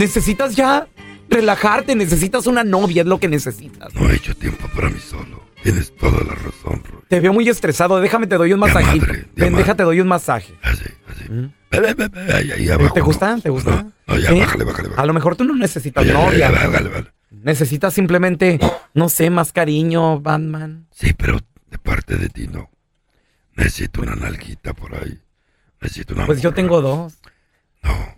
[0.00, 0.88] necesitas ya
[1.28, 3.94] relajarte, necesitas una novia, es lo que necesitas.
[3.94, 5.48] No he hecho tiempo para mí solo.
[5.62, 7.02] Tienes toda la razón, Roy.
[7.08, 9.06] Te veo muy estresado, déjame te doy un masajito.
[9.36, 10.54] Ven, déjate doy un masaje.
[11.70, 12.94] Ve, ve, ve, ahí, ahí ¿Te- abajo.
[12.94, 13.38] ¿Te gusta?
[13.40, 13.86] ¿Te gusta?
[14.06, 14.40] No, ya, ¿Sí?
[14.40, 16.50] bájale, bájale, A lo mejor tú no necesitas Ya, novia.
[16.50, 17.06] ya, vale, vale.
[17.30, 18.58] Necesitas simplemente,
[18.94, 20.86] no sé, más cariño, Batman.
[20.92, 21.38] Sí, pero
[21.70, 22.70] de parte de ti no.
[23.54, 25.20] Necesito una nalguita por ahí.
[25.80, 26.26] Necesito una.
[26.26, 27.14] Pues yo tengo dos.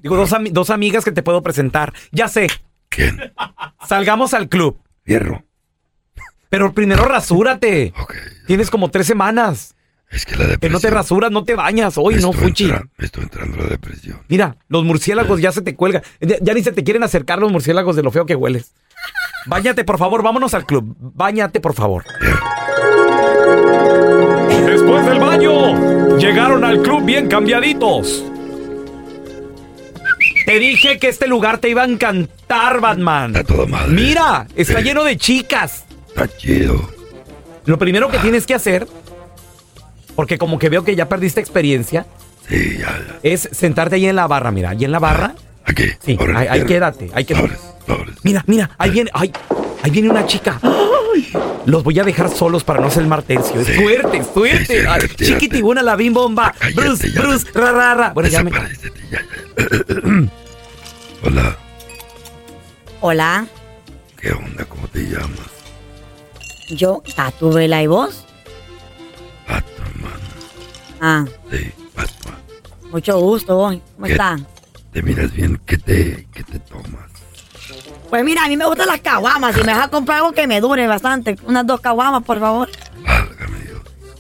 [0.01, 1.93] Digo, dos, ami- dos amigas que te puedo presentar.
[2.11, 2.49] Ya sé.
[2.89, 3.33] ¿Quién?
[3.87, 4.79] Salgamos al club.
[5.05, 5.45] Hierro.
[6.49, 7.93] Pero primero rasúrate.
[8.47, 9.75] Tienes como tres semanas.
[10.11, 11.95] Es que la Que no te rasuras, no te bañas.
[11.97, 12.67] Hoy no, Fuchi.
[12.99, 14.21] Me estoy entrando a la depresión.
[14.29, 16.03] Mira, los murciélagos ya se te cuelgan.
[16.21, 18.75] Ya, ya ni se te quieren acercar los murciélagos de lo feo que hueles.
[19.47, 20.23] Báñate, por favor.
[20.23, 20.95] Vámonos al club.
[20.99, 22.05] Báñate, por favor.
[24.67, 28.25] Después del baño, llegaron al club bien cambiaditos.
[30.45, 33.33] Te dije que este lugar te iba a encantar, Batman.
[33.95, 35.85] Mira, está lleno de chicas.
[36.09, 36.91] Está chido.
[37.65, 38.87] Lo primero que tienes que hacer,
[40.17, 42.07] porque como que veo que ya perdiste experiencia,
[43.23, 45.35] es sentarte ahí en la barra, mira, ahí en la barra.
[45.65, 45.85] Aquí.
[46.05, 47.72] Sí, ahí, ahí quédate, ahí quédate.
[48.23, 49.33] Mira, mira, ahí viene, ay,
[49.83, 50.59] ahí viene una chica.
[50.63, 51.31] Ay,
[51.67, 53.61] los voy a dejar solos para no hacer el martercio.
[53.61, 54.87] Es suerte, suerte.
[54.87, 56.55] Ay, chiquitibuna la bim bomba.
[56.75, 58.11] Bruce, Bruce, ra, ra, ra.
[58.13, 58.51] Bueno, ya me.
[61.25, 61.57] Hola,
[63.01, 63.47] Hola,
[64.21, 64.65] ¿qué onda?
[64.65, 65.39] ¿Cómo te llamas?
[66.71, 68.25] yo, Tatubela y vos.
[71.01, 71.25] Ah.
[71.51, 71.73] Sí,
[72.91, 73.57] Mucho gusto.
[73.57, 74.41] ¿Cómo estás?
[74.93, 75.61] Te miras bien.
[75.67, 77.11] ¿Qué te, qué te tomas?
[78.13, 79.55] Pues mira, a mí me gustan las caguamas.
[79.55, 82.69] Si me dejas comprar algo que me dure bastante, unas dos caguamas, por favor.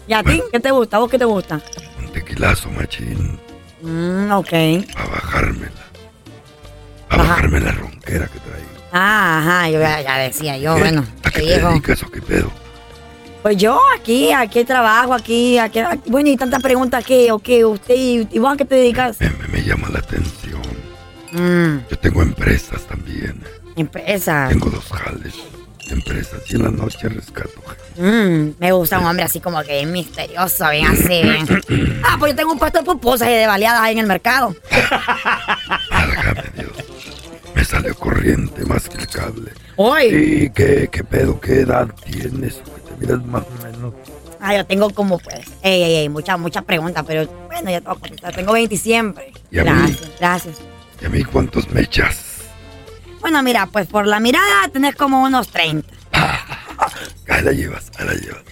[0.08, 0.42] ¿Y a ti?
[0.50, 0.96] ¿Qué te gusta?
[0.96, 1.60] ¿A vos qué te gusta?
[2.00, 3.38] Un tequilazo, machín.
[3.82, 4.48] Mm, ok.
[4.94, 5.72] Para bajármela.
[7.06, 8.68] Para bajarme la ronquera que traigo.
[8.92, 12.50] Ah, ajá, yo ya, ya decía yo, bueno, ¿A qué te dedicas o qué pedo?
[13.42, 17.66] Pues yo aquí, aquí trabajo, aquí, aquí, aquí- bueno, y tantas preguntas que, o qué,
[17.66, 19.20] usted, y, y vos a qué te dedicas?
[19.20, 20.62] Me, me llama la atención.
[21.32, 23.38] Mm, Yo tengo empresas también.
[23.82, 24.46] Empresa.
[24.48, 25.34] Tengo dos jales.
[25.90, 26.40] Empresas.
[26.48, 27.60] Y en la noche rescato.
[27.96, 32.00] Mm, me gusta un hombre así como que bien misterioso, bien así, bien.
[32.04, 34.54] Ah, pues yo tengo un puesto de pupusas y de baleadas ahí en el mercado.
[37.54, 39.52] Me salió corriente más que el cable.
[39.76, 40.02] Uy.
[40.04, 41.38] ¿Y qué, qué pedo?
[41.40, 42.54] ¿Qué edad tienes?
[42.54, 43.94] Que te miras más o menos.
[44.40, 47.86] Ah, yo tengo como pues, ey, ey, ey, muchas, muchas preguntas, pero bueno, ya te
[47.86, 48.34] voy a contestar.
[48.34, 49.32] Tengo 20 siempre.
[49.50, 49.70] ¿Y a mí?
[49.70, 50.56] Gracias, gracias.
[51.00, 52.31] ¿Y a mí cuántos me echas?
[53.22, 55.88] Bueno, mira, pues por la mirada tenés como unos 30.
[57.28, 58.42] Ahí la llevas, ahí la llevas.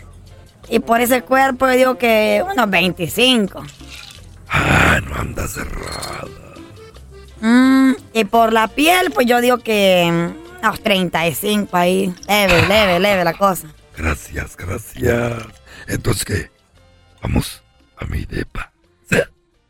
[0.68, 3.62] Y por ese cuerpo yo digo que unos 25.
[4.48, 6.26] Ah, no andas cerrada.
[7.40, 12.14] Mm, y por la piel, pues yo digo que mm, unos 35 ahí.
[12.28, 13.66] Leve, leve, leve la cosa.
[13.96, 15.44] Gracias, gracias.
[15.88, 16.50] Entonces, ¿qué?
[17.20, 17.62] ¿Vamos
[17.98, 18.72] a mi depa.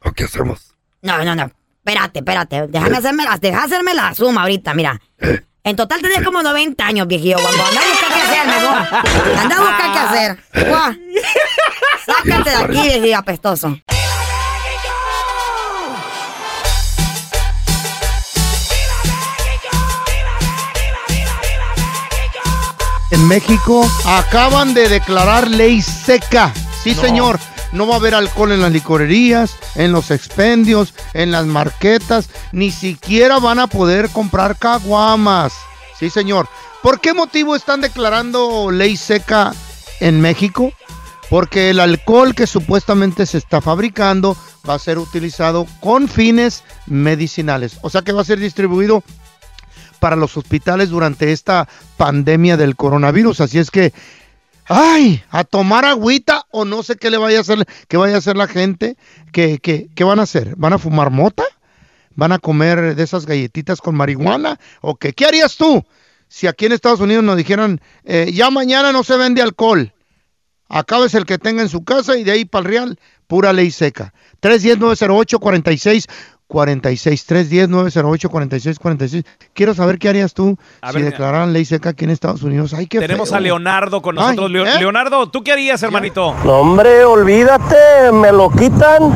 [0.03, 0.75] ¿O qué hacemos?
[1.03, 1.51] No, no, no.
[1.85, 2.66] Espérate, espérate.
[2.69, 5.01] Déjame hacerme la, deja hacerme la suma ahorita, mira.
[5.64, 7.37] En total tenés como 90 años, viejillo.
[7.40, 9.38] Cuando anda a buscar qué hacer, mejor.
[9.38, 10.69] Anda a buscar qué hacer.
[10.69, 10.95] Guau.
[12.07, 13.77] Sácate de aquí, viejillo apestoso.
[23.11, 26.53] En México acaban de declarar ley seca.
[26.83, 27.01] Sí, No.
[27.03, 27.40] señor.
[27.72, 32.28] No va a haber alcohol en las licorerías, en los expendios, en las marquetas.
[32.52, 35.52] Ni siquiera van a poder comprar caguamas.
[35.98, 36.48] Sí, señor.
[36.83, 39.52] ¿Por qué motivo están declarando ley seca
[40.00, 40.72] en México?
[41.28, 44.37] Porque el alcohol que supuestamente se está fabricando
[44.68, 47.78] va a ser utilizado con fines medicinales.
[47.83, 49.04] O sea que va a ser distribuido
[50.00, 53.42] para los hospitales durante esta pandemia del coronavirus.
[53.42, 53.92] Así es que,
[54.70, 58.18] ay, a tomar agüita o no sé qué le vaya a hacer, qué vaya a
[58.18, 58.96] hacer la gente.
[59.33, 60.54] ¿Qué, qué, qué van a hacer?
[60.56, 61.42] ¿Van a fumar mota?
[62.14, 64.61] ¿Van a comer de esas galletitas con marihuana?
[64.80, 65.12] ¿O qué?
[65.12, 65.85] ¿Qué harías tú
[66.28, 69.92] si aquí en Estados Unidos nos dijeran, eh, ya mañana no se vende alcohol?
[70.68, 73.72] Acabes el que tenga en su casa y de ahí para el real, pura ley
[73.72, 74.14] seca.
[74.40, 76.06] 310-908-46.
[76.51, 81.65] 46 310 908 46 46 Quiero saber qué harías tú A si ver, declararan ley
[81.65, 82.75] seca aquí en Estados Unidos.
[82.75, 83.39] Ay, qué Tenemos feo.
[83.39, 84.47] a Leonardo con nosotros.
[84.49, 84.79] Ay, Leo- ¿eh?
[84.81, 86.35] Leonardo, ¿tú qué harías, hermanito?
[86.45, 89.15] No, hombre, olvídate, me lo quitan.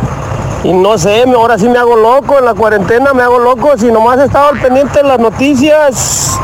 [0.63, 3.77] Y no sé, ahora sí me hago loco, en la cuarentena me hago loco.
[3.77, 6.39] Si nomás he estado al pendiente de las noticias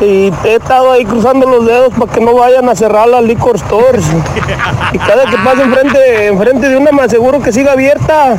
[0.00, 3.58] y he estado ahí cruzando los dedos para que no vayan a cerrar las liquor
[3.58, 4.04] stores.
[4.92, 8.36] Y cada que pase enfrente, enfrente de una me aseguro que siga abierta.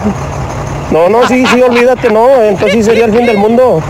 [0.92, 2.30] No, no, sí, sí, olvídate, no.
[2.42, 3.82] Entonces sí sería el fin del mundo.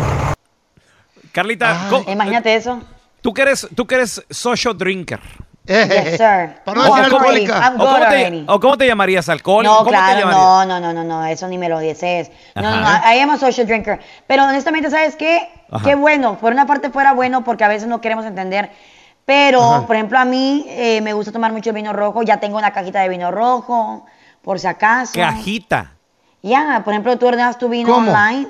[1.31, 2.79] Carlita, ¿cómo- Imagínate eso.
[3.21, 5.19] tú que eres, tú que eres social drinker.
[5.67, 6.61] Yes, sir.
[6.63, 7.73] Para ¿O, no decir cómo, alcohólica.
[7.75, 8.45] O cómo te, already.
[8.47, 9.27] o cómo te llamarías?
[9.29, 9.63] ¿Alcohol?
[9.65, 12.31] No, ¿Cómo te claro, no, no, no, no, no, eso ni me lo dices.
[12.53, 12.87] No, no, no.
[12.87, 13.99] I am a social drinker.
[14.27, 15.49] Pero honestamente, ¿sabes qué?
[15.71, 15.83] Ajá.
[15.83, 18.69] Qué bueno, por una parte fuera bueno porque a veces no queremos entender.
[19.25, 19.87] Pero, Ajá.
[19.87, 22.21] por ejemplo, a mí eh, me gusta tomar mucho vino rojo.
[22.21, 24.05] Ya tengo una cajita de vino rojo,
[24.43, 25.13] por si acaso.
[25.19, 25.93] Cajita.
[26.49, 28.11] Ya, por ejemplo, tú ordenas tu vino ¿Cómo?
[28.11, 28.47] online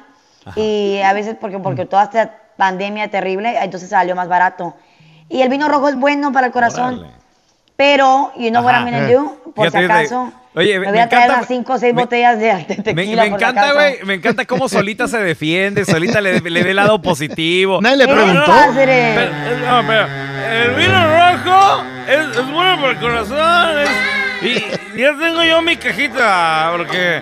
[0.56, 4.76] y a veces porque, porque toda esta pandemia terrible, entonces salió más barato.
[5.30, 7.08] Y el vino rojo es bueno para el corazón.
[7.78, 8.84] Pero, you know what Ajá.
[8.86, 9.14] I'm gonna Eh.
[9.14, 11.78] do, por Fíjate, si acaso, oye, me me voy a traer encanta- unas 5 o
[11.78, 12.54] 6 me- botellas de, de
[12.94, 13.96] Me, tequila me si encanta, güey.
[14.06, 17.80] Me encanta cómo solita se defiende, solita le, le ve el lado positivo.
[17.82, 18.48] Nadie le preguntó.
[18.48, 19.32] no, pero-
[19.82, 20.08] no, pero
[20.54, 23.80] el vino rojo es, es bueno para el corazón.
[23.80, 23.90] es-
[24.96, 27.22] y ya tengo yo mi cajita, porque.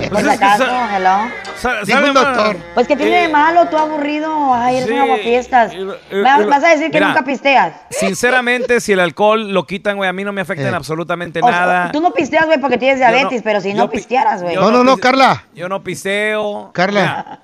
[0.00, 1.16] Por pues si es que acaso, sa- hello.
[1.56, 2.56] sa- Dijo un doctor.
[2.74, 4.52] Pues que tiene de malo, tú aburrido.
[4.54, 5.72] Ay, eres Sí, un aguafiestas.
[5.72, 7.74] y- y- Va- y- Vas a decir que mira, nunca pisteas.
[7.90, 10.68] Sinceramente, si el alcohol lo quitan, güey, a mí no me afecta Eh.
[10.68, 11.92] en absolutamente O sea, nada.
[11.92, 14.56] tú no pisteas, güey, porque tienes no- diabetes, pero si no pi- pistearas, güey.
[14.56, 15.44] No, no, no, Carla.
[15.54, 16.70] Yo no piseo.
[16.72, 17.40] Carla.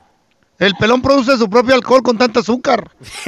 [0.61, 2.89] El pelón produce su propio alcohol con tanta azúcar.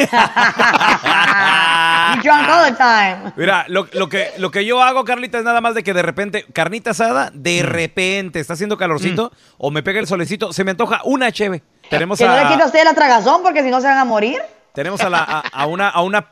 [2.14, 3.32] You drunk all the time.
[3.36, 6.02] Mira, lo, lo que, lo que yo hago, Carlita, es nada más de que de
[6.02, 10.72] repente, carnita asada, de repente está haciendo calorcito o me pega el solecito, se me
[10.72, 11.62] antoja una cheve.
[11.88, 13.98] Tenemos Que no le a, quite a usted la tragazón porque si no se van
[13.98, 14.40] a morir.
[14.74, 16.26] tenemos a, la- a- a una, a una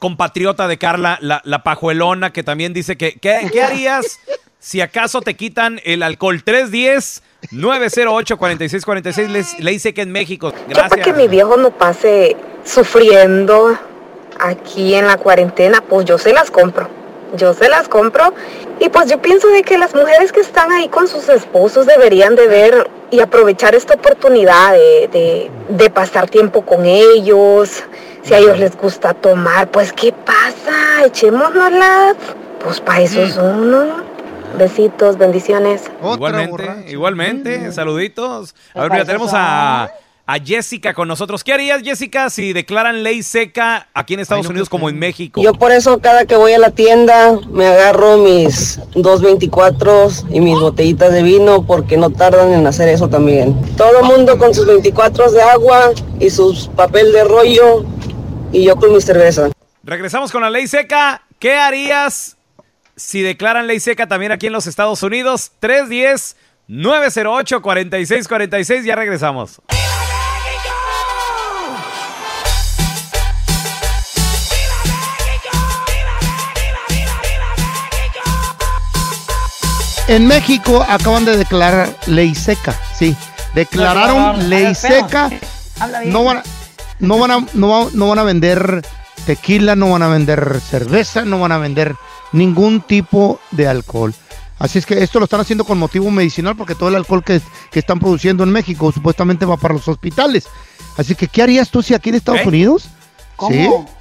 [0.00, 4.18] compatriota de Carla, la, la pajuelona, que también dice que, ¿qué, qué harías
[4.58, 6.42] si acaso te quitan el alcohol?
[6.42, 10.52] 310 908 4646 le, le dice que en México.
[10.68, 11.16] Yo para que Gracias.
[11.16, 13.76] mi viejo no pase sufriendo
[14.38, 16.88] aquí en la cuarentena, pues yo se las compro.
[17.36, 18.34] Yo se las compro
[18.80, 22.34] y pues yo pienso de que las mujeres que están ahí con sus esposos deberían
[22.34, 27.84] de ver y aprovechar esta oportunidad de, de- de pasar tiempo con ellos.
[28.22, 31.04] Si a ellos les gusta tomar, pues ¿qué pasa?
[31.06, 32.16] Echémonoslas.
[32.64, 34.09] Pues para eso son, ¿no?
[34.58, 35.90] Besitos, bendiciones.
[36.00, 38.54] Igualmente, igualmente, saluditos.
[38.74, 39.90] A ver, mira, tenemos a,
[40.26, 41.42] a Jessica con nosotros.
[41.42, 45.42] ¿Qué harías, Jessica, si declaran ley seca aquí en Estados Unidos como en México?
[45.42, 50.58] Yo por eso cada que voy a la tienda me agarro mis 224 y mis
[50.58, 53.60] botellitas de vino porque no tardan en hacer eso también.
[53.76, 57.84] Todo mundo con sus 24 de agua y sus papel de rollo
[58.52, 59.50] y yo con mi cerveza.
[59.82, 61.22] Regresamos con la ley seca.
[61.38, 62.36] ¿Qué harías
[63.00, 65.52] si declaran ley seca también aquí en los Estados Unidos?
[65.60, 66.36] 310
[66.68, 68.84] 908 4646.
[68.84, 69.60] Ya regresamos.
[80.06, 83.16] En México acaban de declarar ley seca, sí.
[83.54, 85.30] Declararon ley seca.
[86.04, 86.42] No van a,
[86.98, 88.82] no van a, no van a vender
[89.24, 91.94] tequila, no van a vender cerveza, no van a vender
[92.32, 94.14] ningún tipo de alcohol.
[94.58, 97.40] Así es que esto lo están haciendo con motivo medicinal porque todo el alcohol que,
[97.70, 100.46] que están produciendo en México supuestamente va para los hospitales.
[100.98, 102.48] Así que, ¿qué harías tú si aquí en Estados ¿Eh?
[102.48, 102.84] Unidos?
[103.36, 103.54] ¿Cómo?
[103.54, 103.94] ¿Sí?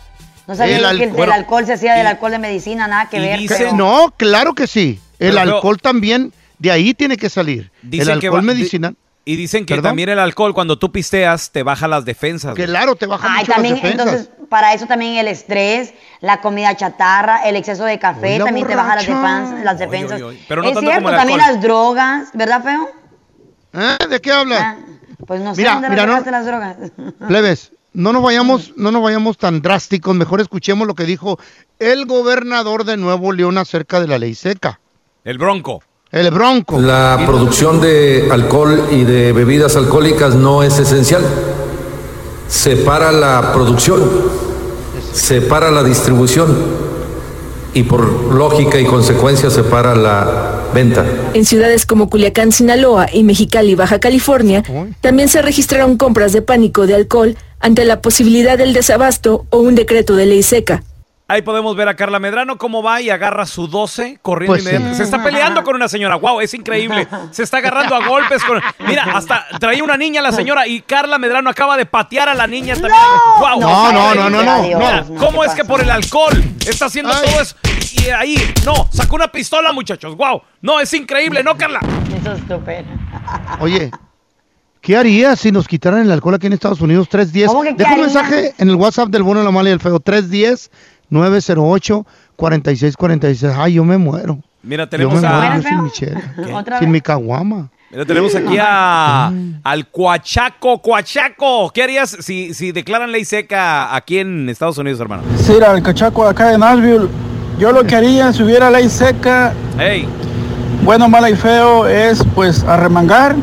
[0.48, 3.08] No sabía El que el, bueno, el alcohol se hacía del alcohol de medicina, nada
[3.08, 3.40] que ver.
[3.40, 5.00] Que- pero- No, claro que sí.
[5.20, 7.72] El Pero- alcohol también, de ahí tiene que salir.
[7.84, 8.96] El que alcohol va- di- medicinal.
[9.32, 9.92] Y dicen que ¿Perdón?
[9.92, 12.56] también el alcohol, cuando tú pisteas, te baja las defensas.
[12.56, 14.08] Claro, te baja Ay, mucho también, las defensas.
[14.08, 18.76] entonces, para eso también el estrés, la comida chatarra, el exceso de café, también te
[18.76, 20.20] baja las, las defensas.
[20.20, 20.44] oy.
[20.48, 21.54] Pero no es tanto cierto, como el también alcohol.
[21.56, 22.90] las drogas, ¿verdad, feo?
[23.74, 23.98] ¿Eh?
[24.10, 24.78] ¿De qué habla?
[25.28, 26.78] Pues no sé Mira, dónde mira, no- las drogas.
[27.28, 31.38] Plebes, no nos vayamos, no nos vayamos tan drásticos, mejor escuchemos lo que dijo
[31.78, 34.80] el gobernador de Nuevo León acerca de la ley seca.
[35.24, 35.84] El bronco.
[36.12, 36.80] El bronco.
[36.80, 41.22] La producción de alcohol y de bebidas alcohólicas no es esencial.
[42.48, 44.02] Separa la producción,
[45.14, 46.58] separa la distribución
[47.76, 51.06] y por lógica y consecuencia separa la venta.
[51.36, 54.64] En ciudades como Culiacán, Sinaloa y Mexicali, Baja California,
[55.02, 59.76] también se registraron compras de pánico de alcohol ante la posibilidad del desabasto o un
[59.76, 60.84] decreto de ley seca.
[61.30, 64.96] Ahí podemos ver a Carla Medrano cómo va y agarra su 12 corriendo Pues sí.
[64.96, 66.16] Se está peleando con una señora.
[66.16, 67.08] Wow, es increíble.
[67.32, 68.60] Se está agarrando a golpes con.
[68.88, 72.48] Mira, hasta traía una niña la señora y Carla Medrano acaba de patear a la
[72.48, 72.96] niña también.
[73.40, 73.60] Wow.
[73.60, 75.16] No, no, no, no, no, Mira, no.
[75.20, 76.34] ¿Cómo es que por el alcohol
[76.68, 77.56] está haciendo todo eso?
[77.92, 80.18] Y ahí, no, sacó una pistola, muchachos.
[80.18, 80.42] Wow.
[80.64, 81.80] No, es increíble, ¿no, Carla?
[82.20, 82.86] Eso es estúpido.
[83.60, 83.92] Oye,
[84.82, 87.08] ¿qué harías si nos quitaran el alcohol aquí en Estados Unidos?
[87.08, 87.48] 310.
[87.50, 89.80] ¿Cómo que qué Deja un mensaje en el WhatsApp del bueno, la mala y el
[89.80, 90.00] feo.
[91.12, 93.54] 310-908-4646.
[93.58, 94.40] Ay, yo me muero.
[94.62, 95.32] Mira, Yo tenemos me a.
[95.32, 96.22] muero sin mi chela,
[96.54, 97.70] ¿Otra sin mi caguama.
[97.92, 99.32] Mira, tenemos aquí a,
[99.64, 100.80] al Cuachaco.
[100.82, 105.24] Cuachaco, ¿qué harías si, si declaran ley seca aquí en Estados Unidos, hermano?
[105.38, 107.08] Sí, cachaco de acá de Nashville.
[107.58, 110.08] Yo lo que haría si hubiera ley seca, Hey,
[110.84, 113.36] bueno, mala y feo, es pues arremangar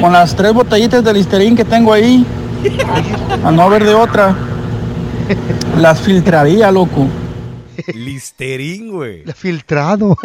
[0.00, 2.24] con las tres botellitas de Listerine que tengo ahí,
[3.44, 4.34] a no haber de otra.
[5.78, 7.06] Las filtraría, loco.
[7.94, 9.24] Listerín, güey.
[9.34, 10.16] Filtrado.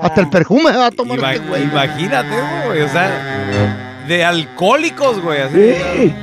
[0.00, 1.62] Hasta el perfume va a tomar Ima- este güey.
[1.64, 2.82] imagínate, güey.
[2.82, 5.40] O sea, de alcohólicos, güey.
[5.42, 6.14] Así.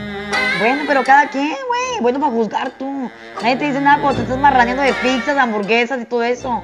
[0.59, 2.01] Bueno, pero cada quien, güey.
[2.01, 3.09] Bueno, para juzgar tú.
[3.41, 6.63] Nadie te dice nada cuando te estás marraneando de pizzas, hamburguesas y todo eso.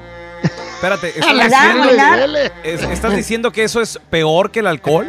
[0.74, 5.06] Espérate, ¿estás edad, diciendo, es- ¿estás diciendo que eso es peor que el alcohol?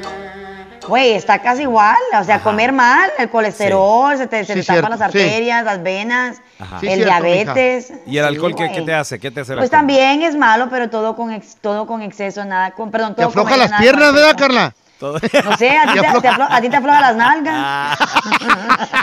[0.87, 1.95] Güey, está casi igual.
[2.19, 5.19] O sea, comer mal, el colesterol, se te, se Sí, te tapan cierto, las sí.
[5.19, 6.41] arterias, las venas,
[6.81, 7.93] el diabetes.
[8.07, 9.19] ¿Y el alcohol Sí, qué, te hace?
[9.19, 12.71] ¿Qué te hace Pues también es malo, pero todo con ex- todo con exceso, nada
[12.71, 14.35] con, perdón, Te todo con afloja las nada piernas, ¿verdad.
[14.37, 14.73] Carla?
[15.01, 17.99] No sé, a ti te, te aflo- a ti te afloja las nalgas.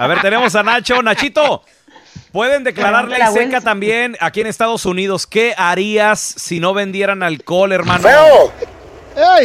[0.01, 1.03] A ver, tenemos a Nacho.
[1.03, 1.65] Nachito,
[2.31, 3.63] ¿pueden declarar ley seca Wilson.
[3.65, 5.27] también aquí en Estados Unidos?
[5.27, 8.03] ¿Qué harías si no vendieran alcohol, hermano?
[8.09, 8.53] ¡Feo!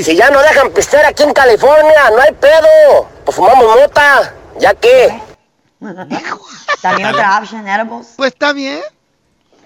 [0.04, 3.08] Si ya no dejan pistear aquí en California, no hay pedo.
[3.26, 5.20] Pues fumamos mota, ya que.
[6.82, 8.08] También otra option, edibles.
[8.18, 8.80] Pues está bien.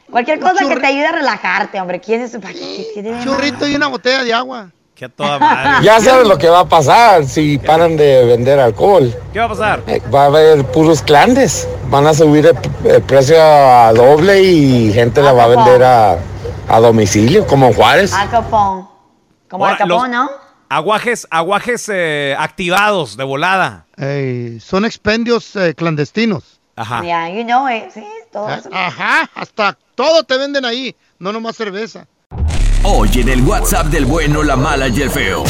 [0.09, 1.99] Cualquier cosa que te ayude a relajarte, hombre.
[1.99, 2.31] ¿Quién es?
[2.31, 4.69] ¿Para qué- qué tiene de Churrito y una botella de agua.
[4.95, 5.85] Que a toda madre.
[5.85, 9.13] Ya sabes lo que va a pasar si paran de vender alcohol.
[9.33, 9.83] ¿Qué va a pasar?
[9.85, 11.67] Eh, Va a haber puros clandes.
[11.89, 12.57] Van a subir el,
[12.91, 16.17] el precio a doble y gente la va a vender a,
[16.69, 18.11] a domicilio, como en Juárez.
[18.13, 18.85] Al Capone.
[19.49, 20.31] Como Ahora, Capone, los- ¿no?
[20.69, 23.85] Aguajes, aguajes eh, activados de volada.
[24.59, 26.59] Son expendios eh, clandestinos.
[26.75, 27.01] Ajá.
[27.01, 27.89] Yeah, you know it.
[27.93, 28.69] Sí, todo eso.
[28.73, 32.05] Ajá, hasta todo te venden ahí, no nomás cerveza.
[32.83, 35.43] Hoy en el WhatsApp del bueno, la mala y el feo.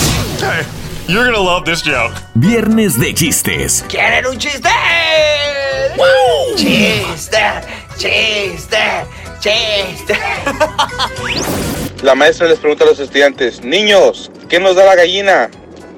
[1.08, 2.14] You're gonna love this joke.
[2.36, 3.84] Viernes de chistes.
[3.90, 4.70] ¿Quieren un chiste?
[6.56, 7.40] Chiste,
[7.98, 8.78] chiste,
[9.40, 10.18] chiste.
[12.04, 15.50] La maestra les pregunta a los estudiantes, niños, ¿qué nos da la gallina?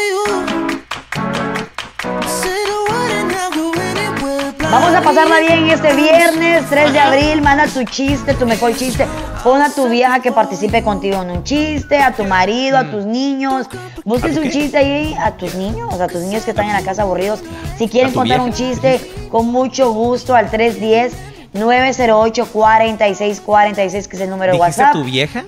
[4.70, 7.42] Vamos a pasarla bien este viernes 3 de abril.
[7.42, 9.04] Manda tu chiste, tu mejor chiste.
[9.42, 13.04] Pon a tu vieja que participe contigo en un chiste, a tu marido, a tus
[13.04, 13.66] niños.
[14.04, 17.02] Busques un chiste ahí a tus niños, a tus niños que están en la casa
[17.02, 17.40] aburridos.
[17.78, 21.14] Si quieren contar un chiste, con mucho gusto al 310
[21.52, 24.90] 908 4646 que es el número de WhatsApp.
[24.90, 25.44] a tu vieja?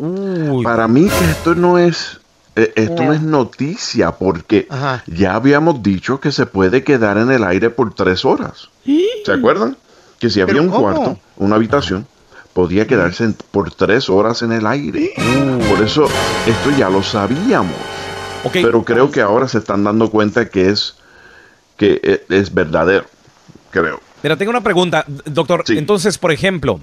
[0.64, 2.20] para mí que esto no es
[2.56, 4.68] eh, esto no es noticia porque
[5.08, 8.70] ya habíamos dicho que se puede quedar en el aire por tres horas.
[9.26, 9.78] ¿Se acuerdan?
[10.22, 10.82] Que si había ¿Pero un cómo?
[10.84, 12.06] cuarto, una habitación,
[12.54, 15.14] podía quedarse en- por tres horas en el aire.
[15.68, 16.06] Por eso
[16.46, 17.74] esto ya lo sabíamos.
[18.54, 20.96] Pero creo que ahora se están dando cuenta que es
[21.76, 23.06] que e- es verdadero,
[23.72, 24.00] creo.
[24.22, 25.64] Mira, tengo una pregunta, doctor.
[25.70, 26.80] Entonces, por ejemplo,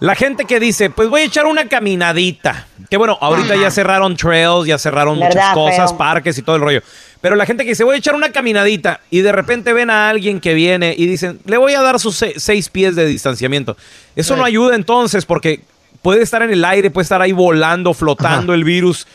[0.00, 2.66] la gente que dice, pues voy a echar una caminadita.
[2.90, 5.98] Que bueno, ahorita ya cerraron trails, ya cerraron muchas ¿Verdad, cosas, feo?
[5.98, 6.82] parques y todo el rollo.
[7.22, 10.10] Pero la gente que dice, voy a echar una caminadita y de repente ven a
[10.10, 13.76] alguien que viene y dicen, le voy a dar sus se- seis pies de distanciamiento.
[14.16, 15.60] Eso no ayuda entonces porque
[16.02, 19.06] puede estar en el aire, puede estar ahí volando, flotando el virus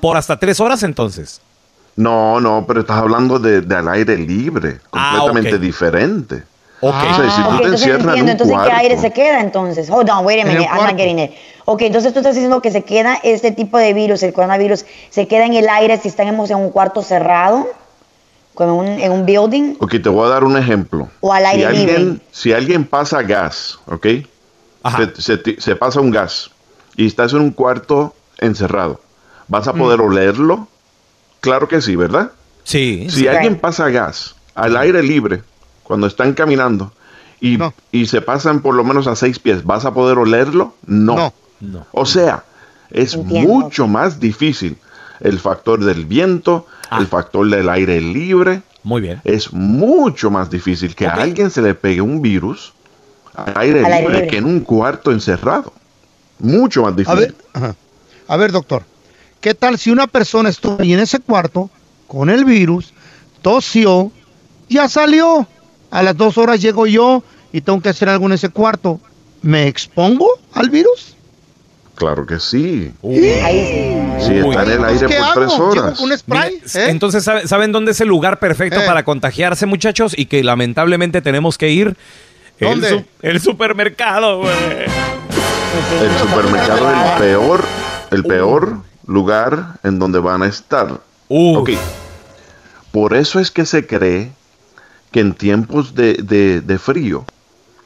[0.00, 1.40] por hasta tres horas entonces.
[1.96, 6.42] No, no, pero estás hablando de, de al aire libre, Ah, completamente diferente.
[6.80, 6.94] Ok.
[6.94, 9.12] O sea, si tú te entonces encierras en entiendo, un entonces cuarto, ¿qué aire se
[9.12, 9.90] queda entonces?
[9.90, 11.32] Hold on, wait a minute, I'm not getting it.
[11.64, 15.26] Ok, entonces tú estás diciendo que se queda este tipo de virus, el coronavirus, se
[15.26, 17.68] queda en el aire si estamos en un cuarto cerrado,
[18.54, 21.08] un, en un building, Ok, te voy a dar un ejemplo.
[21.20, 22.20] O al aire si alguien, libre.
[22.32, 24.06] Si alguien pasa gas, ¿ok?
[25.18, 26.50] Se, se se pasa un gas
[26.96, 29.00] y estás en un cuarto encerrado,
[29.48, 30.66] ¿vas a poder olerlo?
[31.40, 32.32] Claro que sí, ¿verdad?
[32.64, 33.06] Sí.
[33.10, 33.28] Si sí.
[33.28, 35.42] alguien pasa gas al aire libre
[35.88, 36.92] cuando están caminando
[37.40, 37.58] y,
[37.90, 40.74] y se pasan por lo menos a seis pies, ¿vas a poder olerlo?
[40.86, 41.32] No.
[41.60, 41.86] No.
[41.92, 42.44] O sea,
[42.90, 44.76] es mucho más difícil
[45.20, 46.66] el factor del viento,
[46.96, 48.62] el factor del aire libre.
[48.64, 48.72] Ah.
[48.84, 49.20] Muy bien.
[49.24, 52.72] Es mucho más difícil que a alguien se le pegue un virus
[53.34, 55.72] al aire, Al aire libre, que en un cuarto encerrado.
[56.38, 57.18] Mucho más A difícil.
[57.18, 57.74] ver, ajá.
[58.28, 58.84] a ver, doctor,
[59.40, 61.68] ¿qué tal si una persona estuvo ahí en ese cuarto
[62.06, 62.92] con el virus,
[63.42, 64.12] tosió,
[64.68, 65.46] ya salió?
[65.90, 67.22] A las dos horas llego yo
[67.52, 69.00] y tengo que hacer algo en ese cuarto.
[69.42, 71.14] ¿Me expongo al virus?
[71.94, 72.92] Claro que sí.
[73.02, 76.00] Ahí Sí, está en el aire ¿qué por tres ¿Llego horas.
[76.00, 76.60] un spray?
[76.74, 78.86] Mira, Entonces, ¿sabe- ¿saben dónde es el lugar perfecto Eh.
[78.86, 80.12] para contagiarse, muchachos?
[80.16, 81.96] Y que lamentablemente tenemos que ir.
[82.60, 82.88] ¿Dónde?
[82.88, 84.52] El, su- el supermercado, güey.
[86.02, 87.64] El supermercado es el peor,
[88.10, 88.76] el peor
[89.06, 91.00] lugar en donde van a estar.
[91.28, 91.70] Ok.
[92.92, 94.30] Por eso es que se cree
[95.10, 97.24] que en tiempos de, de- de frío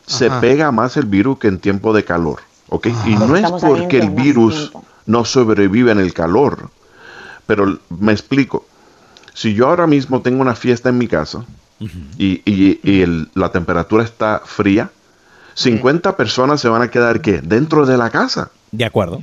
[0.07, 2.41] se pega más el virus que en tiempo de calor.
[2.69, 2.87] ¿ok?
[3.07, 4.73] Y no es porque el virus
[5.07, 6.71] no sobrevive en el calor.
[7.47, 8.67] Pero me explico.
[9.35, 11.45] Si yo ahora mismo tengo una fiesta en mi casa
[12.19, 14.91] y, y- y el- la temperatura está fría,
[15.55, 17.41] 50 personas se van a quedar ¿qué?
[17.43, 18.51] dentro de la casa.
[18.71, 19.21] De acuerdo.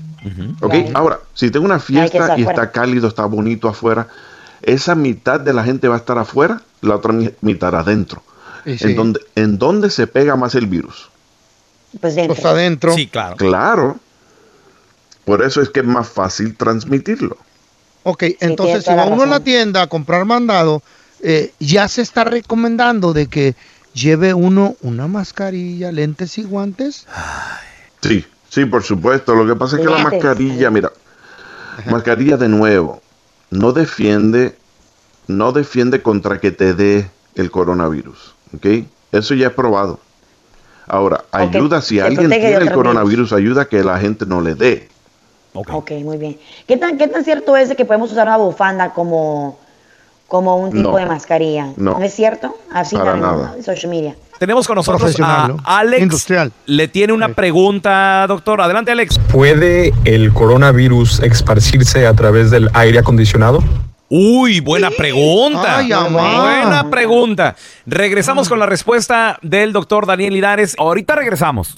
[0.62, 4.08] Ok, ahora, si tengo una fiesta y está cálido, está bonito afuera,
[4.62, 8.24] esa mitad de la gente va a estar afuera, la otra mi- mitad adentro.
[8.66, 8.78] Sí.
[8.82, 11.10] ¿En, dónde, ¿En dónde se pega más el virus?
[12.00, 12.36] Pues dentro.
[12.36, 12.94] Pues adentro.
[12.94, 13.36] Sí, claro.
[13.38, 14.00] Claro.
[15.26, 17.38] Por eso es que es más fácil transmitirlo.
[18.04, 20.82] Ok, entonces si va uno a la tienda a comprar mandado,
[21.22, 23.56] eh, ya se está recomendando de que
[23.94, 27.06] lleve uno una mascarilla, lentes y guantes.
[28.02, 29.36] Sí, sí, por supuesto.
[29.36, 30.92] Lo que pasa es que la mascarilla, mira,
[31.90, 33.02] mascarilla de nuevo,
[33.52, 34.56] no defiende,
[35.28, 38.66] no defiende contra que te dé el coronavirus, ¿ok?
[39.12, 40.00] Eso ya es probado.
[40.88, 44.90] Ahora, ayuda, si alguien tiene el coronavirus, ayuda a que la gente no le dé.
[45.54, 46.38] Ok, muy bien.
[46.68, 49.58] ¿Qué tan, ¿Qué tan cierto es de que podemos usar una bufanda como,
[50.28, 50.98] como un tipo No.
[50.98, 51.74] de mascarilla?
[51.78, 52.00] No.
[52.02, 52.56] es cierto?
[52.72, 53.54] Así Para en- nada.
[53.58, 54.16] en social media.
[54.40, 55.58] Tenemos con nosotros Profesional, a ¿no?
[55.66, 56.02] Alex.
[56.02, 56.52] Industrial.
[56.66, 58.62] Le tiene una pregunta, doctor.
[58.62, 59.20] Adelante, Alex.
[59.32, 63.62] ¿Puede el coronavirus esparcirse a través del aire acondicionado?
[64.08, 65.78] Uy, buena pregunta.
[65.80, 67.56] Ay, buena pregunta.
[67.86, 70.74] Regresamos con la respuesta del doctor Daniel Linares.
[70.80, 71.76] Ahorita regresamos.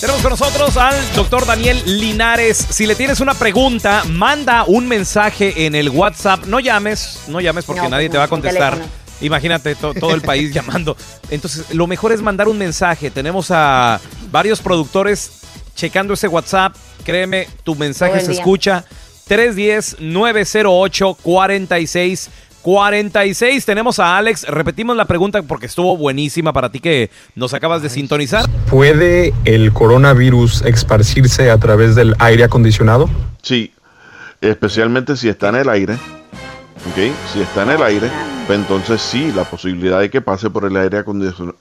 [0.00, 2.56] Tenemos con nosotros al doctor Daniel Linares.
[2.70, 6.46] Si le tienes una pregunta, manda un mensaje en el WhatsApp.
[6.46, 8.78] No llames, no llames porque No, nadie te va a contestar.
[9.20, 10.96] Imagínate to- todo el país llamando.
[11.30, 13.10] Entonces, lo mejor es mandar un mensaje.
[13.10, 14.00] Tenemos a
[14.30, 15.30] varios productores
[15.74, 16.74] checando ese WhatsApp.
[17.04, 18.84] Créeme, tu mensaje se escucha.
[22.64, 23.64] 310-908-4646.
[23.64, 24.44] Tenemos a Alex.
[24.48, 28.48] Repetimos la pregunta porque estuvo buenísima para ti que nos acabas de sintonizar.
[28.68, 33.08] ¿Puede el coronavirus esparcirse a través del aire acondicionado?
[33.42, 33.72] Sí,
[34.40, 35.98] especialmente si está en el aire.
[36.88, 36.96] ¿Ok?
[37.32, 38.10] Si está en el aire,
[38.46, 41.56] pues entonces sí, la posibilidad de que pase por el aire acondicionado,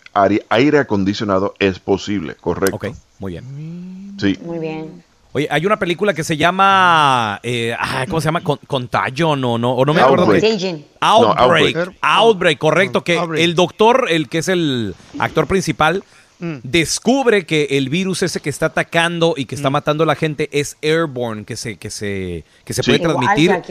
[0.49, 2.75] aire acondicionado es posible, correcto.
[2.77, 2.87] Ok,
[3.19, 4.15] muy bien.
[4.19, 4.37] Sí.
[4.43, 5.03] Muy bien.
[5.31, 7.39] Oye, hay una película que se llama.
[7.43, 8.41] eh, ah, ¿Cómo se llama?
[8.41, 10.23] Con- Contagio, no, no, o no me acuerdo.
[10.23, 10.41] Outbreak.
[10.43, 10.83] Contagion.
[11.01, 11.35] Outbreak.
[11.35, 12.57] No, Outbreak, Outbreak.
[12.57, 13.03] correcto.
[13.03, 16.03] Que el doctor, el que es el actor principal,
[16.39, 20.49] descubre que el virus ese que está atacando y que está matando a la gente
[20.51, 22.91] es airborne, que se, que se, que se Sí.
[22.91, 23.61] puede transmitir.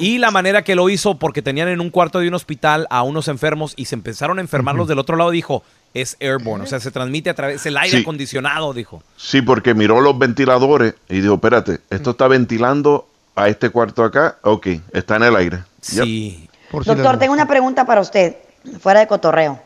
[0.00, 3.02] Y la manera que lo hizo, porque tenían en un cuarto de un hospital a
[3.02, 5.62] unos enfermos y se empezaron a enfermar los del otro lado, dijo,
[5.94, 6.64] es airborne.
[6.64, 8.02] O sea, se transmite a través del aire Sí.
[8.02, 9.02] acondicionado, dijo.
[9.16, 14.38] Sí, porque miró los ventiladores y dijo, espérate, esto está ventilando a este cuarto acá.
[14.42, 15.58] Ok, está en el aire.
[15.80, 16.48] Sí.
[16.72, 18.36] Doctor, tengo una pregunta para usted,
[18.80, 19.62] fuera de cotorreo.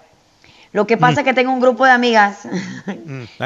[0.73, 2.47] Lo que pasa es que tengo un grupo de amigas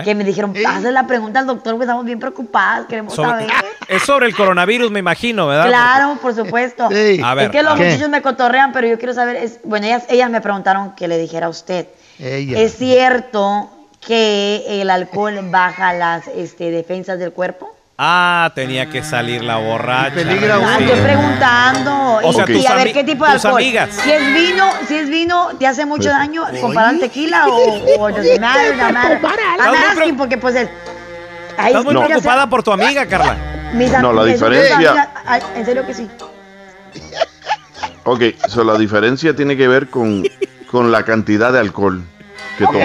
[0.05, 3.51] que me dijeron, hazle la pregunta al doctor, porque estamos bien preocupadas, queremos Sobre- saber.
[3.89, 5.69] es sobre el coronavirus, me imagino, ¿verdad?
[5.69, 6.89] Claro, por supuesto.
[6.91, 7.21] Sí.
[7.25, 10.05] A ver, es que los muchachos me cotorrean, pero yo quiero saber, es, bueno, ellas,
[10.11, 11.87] ellas me preguntaron que le dijera a usted.
[12.19, 12.61] Ella.
[12.61, 13.71] ¿Es cierto
[14.07, 17.74] que el alcohol baja las este, defensas del cuerpo?
[17.97, 20.17] Ah, tenía que salir la borracha.
[20.19, 20.85] Ah, Sí.
[20.85, 21.93] estoy preguntando.
[22.25, 23.63] O y, sea, y tus a ver ami- qué tipo de tus alcohol.
[23.63, 23.91] amigas.
[24.03, 28.09] Si es vino, si es vino, ¿te hace mucho daño comparado al tequila o, o
[28.09, 29.21] matter, doesn't matter?
[29.23, 30.69] I'm Estás muy asking porque pues es...
[31.57, 32.09] Ay, Estás muy sí, ya sé.
[32.11, 33.37] preocupada por tu amiga, Carla.
[33.75, 36.09] Mis No, la diferencia- amigas, ay, En serio que sí.
[38.05, 40.25] Ok, so la diferencia tiene que ver con,
[40.71, 42.03] con la cantidad de alcohol
[42.59, 42.85] que toma.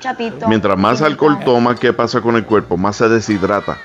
[0.00, 0.48] Chatito.
[0.48, 2.76] Mientras más alcohol toma, ¿qué pasa con el cuerpo?
[2.76, 3.78] Más se deshidrata.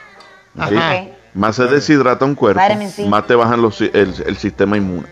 [1.33, 3.05] Más se deshidrata un cuerpo, Vitamin C.
[3.05, 5.07] más te bajan los, el, el sistema inmune.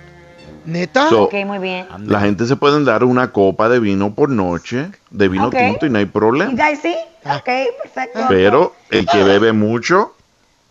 [0.65, 1.09] ¿Neta?
[1.09, 1.87] So, ok, muy bien.
[2.05, 5.55] La gente se pueden dar una copa de vino por noche, de vino Ok.
[5.55, 6.51] tinto y no hay You problema.
[6.51, 6.95] guys see?
[7.25, 7.49] Ok,
[7.83, 8.19] perfecto.
[8.27, 10.13] Pero el que bebe mucho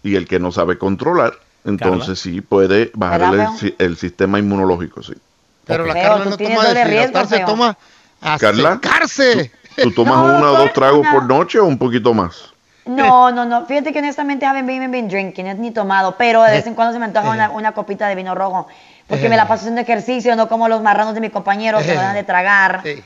[0.03, 1.33] y el que no sabe controlar,
[1.65, 5.15] entonces sí puede bajar ¿Verdad, el, si- el sistema inmunológico, sí.
[5.65, 7.79] Pero la Carla tú no toma deshidratarse, toma
[8.21, 9.51] a Carla, secarse.
[9.83, 12.53] ¿Tú tomas No, una o dos doctor, tragos una- por noche o un poquito más?
[12.89, 13.67] No, no, no.
[13.67, 16.99] Fíjate que honestamente haven't been, been drinking, ni tomado, pero de vez en cuando se
[16.99, 18.67] me antoja una, una copita de vino rojo.
[19.07, 21.95] Porque me la paso haciendo ejercicio, no como los marranos de mis compañeros que me
[21.97, 22.81] dan de tragar.
[22.83, 23.03] sí,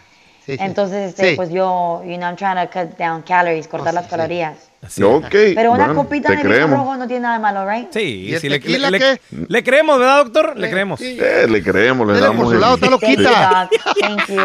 [0.46, 0.56] sí.
[0.58, 1.36] Entonces, este, Sí.
[1.36, 4.54] pues yo, you know, I'm trying to cut down calories, cortar las calorías.
[5.00, 7.86] Ok, Pero una bueno, copita de vino rojo no tiene nada de malo, ¿right?
[7.92, 10.56] Sí, ¿Y sí, le, le- le- le creemos, ¿verdad, doctor?
[10.56, 11.00] Le creemos.
[11.00, 12.76] Eh, le creemos, le damos el, lado,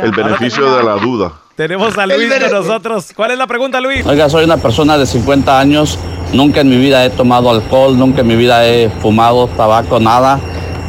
[0.04, 1.34] el beneficio de la duda.
[1.58, 3.08] Tenemos a Luis con nosotros.
[3.16, 4.05] ¿Cuál es la pregunta, Luis?
[4.05, 5.97] Oiga, soy una persona de 50 años,
[6.32, 10.39] nunca en mi vida he tomado alcohol, nunca en mi vida he fumado tabaco, nada.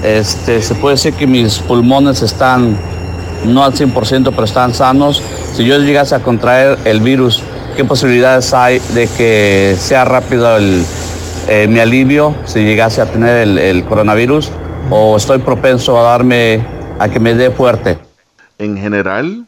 [0.04, 2.78] Este, se puede decir que mis pulmones están
[3.46, 5.22] no al 100%, pero están sanos.
[5.54, 7.42] Si yo llegase a contraer el virus,
[7.74, 10.84] ¿qué posibilidades hay de que sea rápido el,
[11.48, 14.50] eh, mi alivio si llegase a tener el, el coronavirus?
[14.90, 16.62] ¿O estoy propenso a darme
[16.98, 17.98] a que me dé fuerte.
[18.58, 19.46] En general,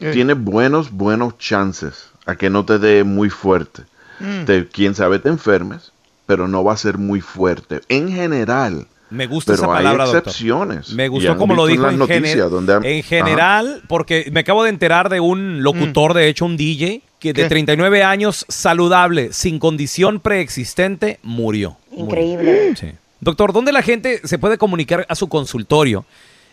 [0.00, 0.10] Eh.
[0.12, 3.82] tiene buenos, buenos chances a que no te dé muy fuerte.
[4.18, 4.44] Mm.
[4.44, 5.92] Te- quién sabe te enfermes,
[6.26, 7.80] pero no va a ser muy fuerte.
[7.88, 8.86] En general.
[9.10, 10.18] Me gusta pero esa hay palabra, doctor.
[10.22, 10.90] excepciones.
[10.92, 14.62] Me Y gustó como lo dijo en noticias donde han- en general, porque me acabo
[14.62, 17.48] de enterar de un locutor, de hecho un DJ, que de ¿Qué?
[17.48, 21.76] 39 años, saludable, sin condición preexistente, murió.
[21.94, 22.74] Increíble.
[22.76, 22.92] Sí.
[23.20, 26.04] Doctor, ¿dónde la gente se puede comunicar a su consultorio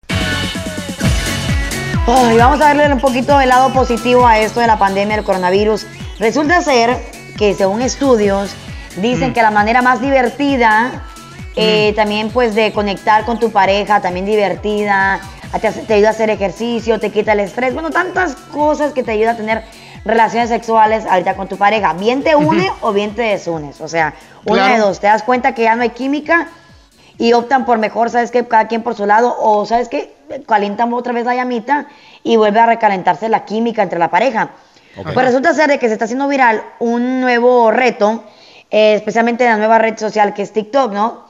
[2.07, 5.15] Oh, y vamos a darle un poquito de lado positivo a esto de la pandemia
[5.15, 5.87] del coronavirus.
[6.19, 6.95] Resulta ser
[7.37, 8.55] que según estudios
[8.97, 9.33] dicen Mm.
[9.33, 11.03] que la manera más divertida
[11.57, 15.21] eh, también pues de conectar con tu pareja, también divertida,
[15.87, 19.31] te, ayuda a hacer ejercicio, te quita el estrés, bueno, tantas cosas que te ayuda
[19.31, 19.63] a tener
[20.03, 21.93] relaciones sexuales ahorita con tu pareja.
[21.93, 23.79] Bien te une o bien te desunes.
[23.79, 24.73] O sea, una Claro.
[24.73, 26.49] de dos, te das cuenta que ya no hay química
[27.17, 28.45] y optan por mejor, ¿sabes qué?
[28.45, 30.13] Cada quien por su lado, o ¿sabes qué?
[30.47, 31.87] Calientan otra vez la llamita
[32.23, 34.51] y vuelve a recalentarse la química entre la pareja.
[34.97, 35.13] Ok.
[35.13, 38.23] Pues resulta ser de que se está haciendo viral un nuevo reto,
[38.71, 41.25] eh, especialmente en la nueva red social que es TikTok, ¿no?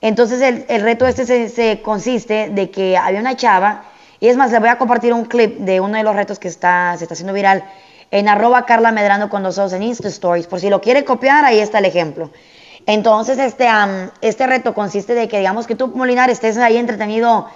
[0.00, 3.84] Entonces el, el reto este se, se consiste de que había una chava,
[4.20, 6.48] y es más, le voy a compartir un clip de uno de los retos que
[6.48, 7.64] está, se está haciendo viral
[8.10, 10.46] en arroba Carla Medrano con nosotros en Insta Stories.
[10.46, 12.30] Por si lo quiere copiar, ahí está el ejemplo.
[12.86, 13.66] Entonces, este,
[14.20, 17.48] este reto consiste de que, digamos, que tú, Molinar, estés ahí entretenido,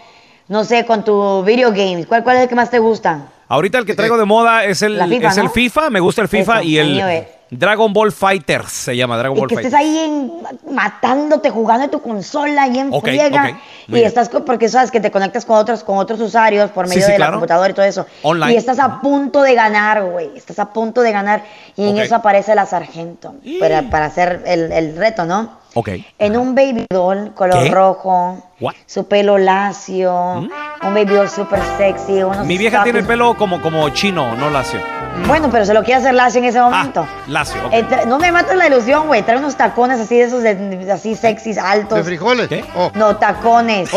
[0.49, 2.07] no sé, con tu video games.
[2.07, 3.23] ¿Cuál, cuál es el que más te gusta?
[3.49, 5.49] Ahorita el que traigo de moda es el, FIFA, es el.
[5.51, 7.27] FIFA, me gusta el FIFA Eso, y el.
[7.51, 10.31] Dragon Ball Fighters se llama Dragon Y Ball que estés ahí en-
[10.71, 13.43] matándote, jugando en tu consola y en Ok, friega.
[13.45, 13.53] ok,
[13.87, 14.07] muy y bien.
[14.07, 17.17] estás, porque sabes que te conectas con otros, con otros usuarios por medio sí, de
[17.17, 17.33] claro.
[17.33, 18.07] la computadora y todo eso.
[18.23, 18.53] Online.
[18.53, 20.31] Y estás a punto de ganar, güey.
[20.37, 21.43] Estás a punto de ganar.
[21.75, 25.58] Y en eso aparece la sargento para, para hacer el, el reto, ¿no?
[25.75, 25.91] Ok.
[26.19, 27.71] En un baby doll color ¿Qué?
[27.71, 28.75] rojo, What?
[28.87, 30.51] su pelo lacio, un
[30.95, 32.23] baby doll súper sexy.
[32.23, 34.81] unos Mi vieja tiene el zapatos- pelo como, como chino, no lacio.
[35.27, 37.07] Bueno, pero se lo quiere hacer lacio en ese momento.
[37.27, 37.61] Lacio.
[37.73, 39.23] Eh, no me mates la ilusión, güey.
[39.23, 41.99] Trae unos tacones así de esos de, así sexys, altos.
[41.99, 42.49] ¿De frijoles?
[42.77, 42.91] Oh.
[42.95, 43.91] No, tacones.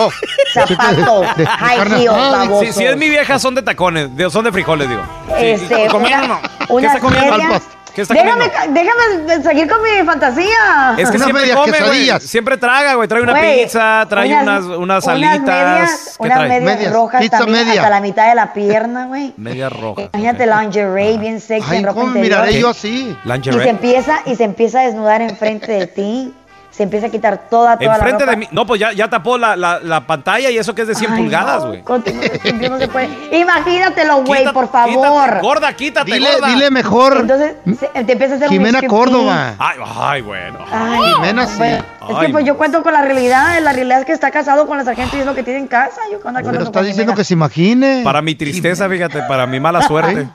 [0.54, 1.26] Zapatos.
[1.38, 2.60] De- de high heels.
[2.68, 5.02] Si, si es mi vieja, son de tacones, de- son de frijoles, digo.
[5.28, 5.46] Sí.
[5.46, 6.42] Este, ¿Comiendo una-?
[6.42, 7.38] ¿Qué unas está comiendo?
[7.38, 7.62] medias.
[7.96, 8.54] ¿Qué está déjame, comiendo?
[8.56, 10.96] ca- déjame seguir con mi fantasía.
[10.98, 12.20] Es que siempre come, güey.
[12.22, 13.08] Siempre traga, güey.
[13.08, 15.42] Trae una pizza, trae unas, unas alitas.
[15.42, 16.62] medias, ¿Qué unas trae?
[16.62, 19.34] medias, rojas también hasta la mitad de la pierna, güey.
[19.38, 20.04] Media roja.
[20.14, 22.40] Imagínate lingerie bien sexy Ay, en ropa ¿cómo interior.
[22.42, 23.16] miraré yo así?
[23.24, 23.64] Y Lingerie.
[23.64, 26.34] se empieza y se empieza a desnudar enfrente de ti.
[26.72, 28.32] Se empieza a quitar toda toda Enfrente la ropa.
[28.32, 28.48] de mí.
[28.52, 31.12] No, pues ya, ya tapó la, la, la pantalla y eso que es de 100
[31.12, 31.84] Ay, pulgadas, güey.
[31.86, 33.10] no, no se puede.
[33.38, 34.90] Imagínatelo, güey, por favor.
[34.96, 36.48] quítate, gorda, quítate, Dile, gorda.
[36.48, 37.18] dile mejor.
[37.20, 38.88] Entonces se- te empieza a hacer un Jimena striptease.
[38.88, 39.56] Córdoba.
[39.60, 40.60] Ay, ay, bueno.
[40.72, 41.58] Ay, Jimena sí.
[41.58, 43.60] bueno, es que pues yo cuento con la realidad.
[43.62, 45.68] La realidad es que está casado con la sargento y es lo que tiene en
[45.68, 46.00] casa.
[46.12, 47.16] Yo cuando Pero está diciendo Jimena.
[47.18, 48.02] que se imagine.
[48.04, 50.28] Para mi tristeza, fíjate, para mi mala suerte.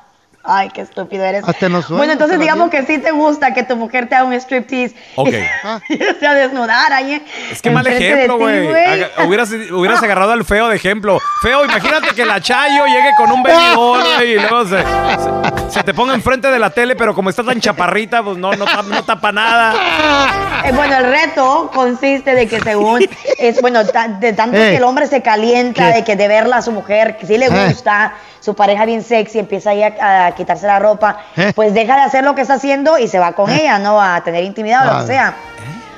[0.47, 1.44] Ay, qué estúpido eres.
[1.44, 4.94] Sueños bueno, entonces digamos que sí te gusta que tu mujer te haga un striptease.
[5.16, 5.28] Ok.
[5.88, 7.24] Y se desnudar ahí.
[7.51, 9.07] Es que mal ejemplo, ti, güey.
[9.26, 11.18] Hubieras, hubieras agarrado al feo de ejemplo.
[11.42, 15.92] Feo, imagínate que la Chayo llegue con un güey, y luego se, se- se te
[15.94, 19.03] ponga enfrente de la tele, pero como está tan chaparrita, pues no, no, tapa, no
[19.05, 19.74] tapa nada.
[20.64, 23.07] Eh, bueno, el reto consiste de que según
[23.38, 24.70] es bueno, de tanto Eh.
[24.70, 25.97] que el hombre se calienta, ¿Qué?
[25.99, 27.51] de que de verla a su mujer, que sí le Eh.
[28.47, 31.53] Su pareja bien sexy, empieza ahí a, a quitarse la ropa, Eh.
[31.55, 34.01] pues deja de hacer lo que está haciendo y se va con ella, ¿no?
[34.01, 35.01] A tener intimidad o lo Ah.
[35.01, 35.34] que sea.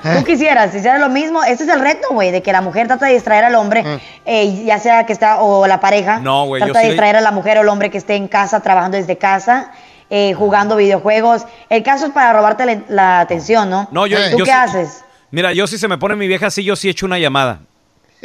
[0.05, 0.17] Eh.
[0.19, 2.87] Tú quisieras, si hicieras lo mismo, este es el reto, güey, de que la mujer
[2.87, 3.85] trata de distraer al hombre,
[4.25, 7.33] eh, ya sea que está, o la pareja, No, trata de sí- distraer a la
[7.33, 9.71] mujer o el hombre que esté en casa, trabajando desde casa,
[10.09, 11.45] eh, jugando videojuegos.
[11.69, 13.89] El caso es para robarte la, la atención, ¿no?
[13.93, 15.05] No, yo, ¿Tú yo qué sí- haces?
[15.31, 17.59] Mira, yo si se me pone mi vieja así, yo sí echo una llamada.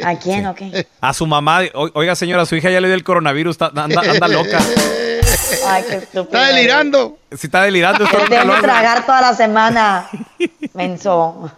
[0.02, 0.86] ¿A quién o qué?
[1.00, 4.00] A su mamá, o- oiga señora, su hija ya le dio el coronavirus, está- anda,
[4.00, 4.58] anda loca.
[5.66, 6.22] Ay, qué estúpido.
[6.24, 7.18] Está delirando.
[7.30, 8.62] Si está delirando, esto Te nunca lo dejo hace.
[8.62, 10.08] tragar toda la semana,
[10.74, 11.50] menso.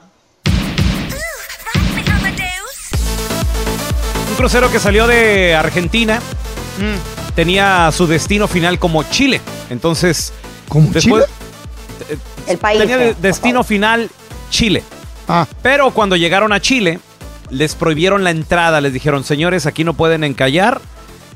[4.29, 6.21] Un crucero que salió de Argentina
[7.35, 9.41] tenía su destino final como Chile.
[9.71, 10.33] Entonces,
[10.69, 11.25] ¿Como después
[12.47, 12.79] El país.
[12.81, 14.11] tenía eh, destino final
[14.51, 14.83] Chile.
[15.29, 15.47] Ah.
[15.63, 17.01] Pero cuando llegaron a Chile,
[17.51, 18.81] les prohibieron la entrada.
[18.81, 20.81] Les dijeron, señores, aquí no pueden encallar.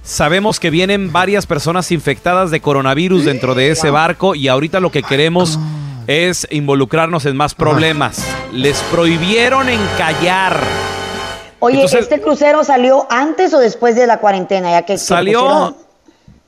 [0.02, 4.90] Sabemos que vienen varias personas infectadas de coronavirus dentro de ese barco y ahorita lo
[4.90, 5.58] que queremos
[6.06, 8.24] es involucrarnos en más problemas.
[8.52, 10.58] Les prohibieron encallar.
[11.58, 14.70] Oye, Entonces- ¿este crucero salió antes o después de la cuarentena?
[14.70, 15.76] Ya que, Salió pusieron-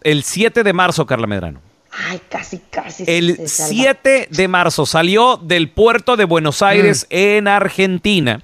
[0.02, 1.60] el 7 de marzo, Carla Medrano.
[2.08, 3.04] Ay, casi, casi.
[3.06, 3.68] El se salva.
[3.68, 8.40] 7 de marzo salió del puerto de Buenos Aires en Argentina.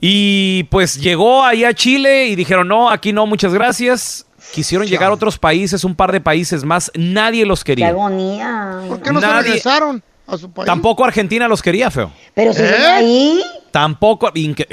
[0.00, 4.26] Y pues llegó ahí a Chile y dijeron, no, aquí no, muchas gracias.
[4.52, 6.90] Quisieron llegar a otros países, un par de países más.
[6.94, 7.88] Nadie los Qué quería.
[7.88, 8.80] agonía.
[8.88, 10.66] ¿Por qué no se Nadie- regresaron a su país?
[10.66, 12.12] Tampoco Argentina los quería, feo.
[12.34, 12.86] Pero si ¿Eh?
[12.86, 13.40] ahí,
[13.72, 14.30] Tampoco.
[14.34, 14.68] inque-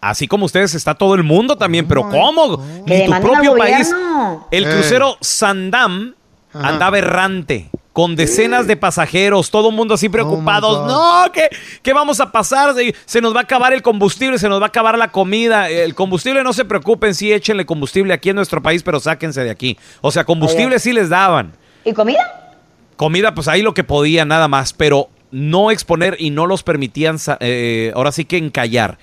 [0.00, 1.88] Así como ustedes, está todo el mundo también.
[1.88, 2.58] pero ¿cómo?
[2.58, 3.90] que Ni tu demanden al propio país.
[3.90, 4.48] gobierno.
[4.50, 4.70] El Eh.
[4.70, 6.14] crucero Sandam
[6.52, 6.68] Ajá.
[6.68, 10.82] andaba errante, con decenas de pasajeros, todo el mundo así preocupados.
[10.82, 10.86] God.
[10.86, 11.48] no, ¿qué,
[11.82, 12.72] qué vamos a pasar?
[12.76, 15.68] Se, se nos va a acabar el combustible, se nos va a acabar la comida.
[15.68, 19.50] El combustible, no se preocupen, sí, échenle combustible aquí en nuestro país, pero sáquense de
[19.50, 19.76] aquí.
[20.00, 20.78] O sea, combustible Oye.
[20.78, 21.54] sí les daban.
[21.84, 22.54] ¿y comida?
[22.94, 27.16] Comida, pues ahí lo que podían, nada más, pero no exponer y no los permitían,
[27.40, 28.96] eh, ahora sí que encallar.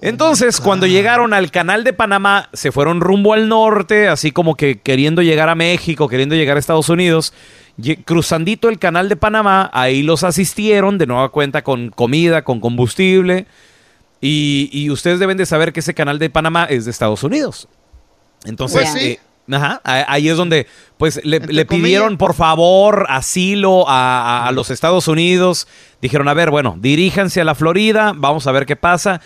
[0.00, 4.80] Entonces, cuando llegaron al canal de Panamá, se fueron rumbo al norte, así como que
[4.80, 7.32] queriendo llegar a México, queriendo llegar a Estados Unidos.
[8.04, 13.46] Cruzandito el canal de Panamá, ahí los asistieron de nueva cuenta con comida, con combustible.
[14.20, 17.68] Y, y ustedes deben de saber que ese canal de Panamá es de Estados Unidos.
[18.44, 19.08] Entonces, Pues sí.
[19.10, 19.20] eh,
[19.54, 20.66] ajá, ahí es donde
[20.96, 25.66] pues le, le pidieron por favor asilo a, a- a los Estados Unidos.
[26.00, 29.20] Dijeron, a ver, bueno, diríjanse a la Florida, vamos a ver qué pasa.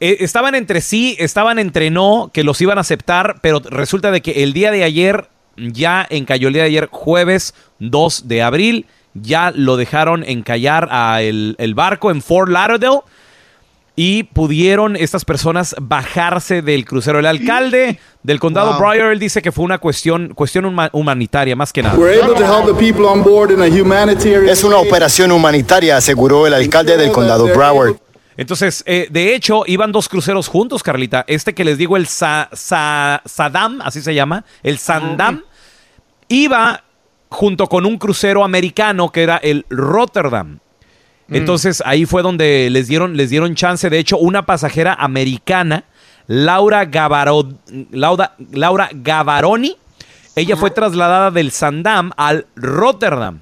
[0.00, 4.22] Eh, estaban entre sí, estaban entre no, que los iban a aceptar, pero resulta de
[4.22, 8.86] que el día de ayer, ya encalló el día de ayer, jueves 2 de abril,
[9.14, 13.00] ya lo dejaron encallar a el, el barco en Fort Lauderdale
[13.96, 17.20] y pudieron estas personas bajarse del crucero.
[17.20, 18.92] El alcalde del condado Wow.
[19.12, 21.94] Él dice que fue una cuestión, cuestión huma- humanitaria, más que nada.
[24.48, 27.94] Es una operación humanitaria, aseguró el alcalde del condado Broward.
[28.36, 31.24] Entonces, eh, de hecho, iban dos cruceros juntos, Carlita.
[31.28, 35.42] Este que les digo, el Sa- Sa- Saddam, así se llama, el Sandam,
[36.28, 36.82] iba
[37.28, 40.58] junto con un crucero americano que era el Rotterdam.
[41.30, 43.88] Entonces ahí fue donde les dieron, les dieron chance.
[43.88, 45.84] De hecho, una pasajera americana,
[46.26, 47.48] Laura, Gavaro,
[47.90, 49.76] Laura, Laura Gavaroni,
[50.36, 53.40] ella fue trasladada del Sandam al Rotterdam.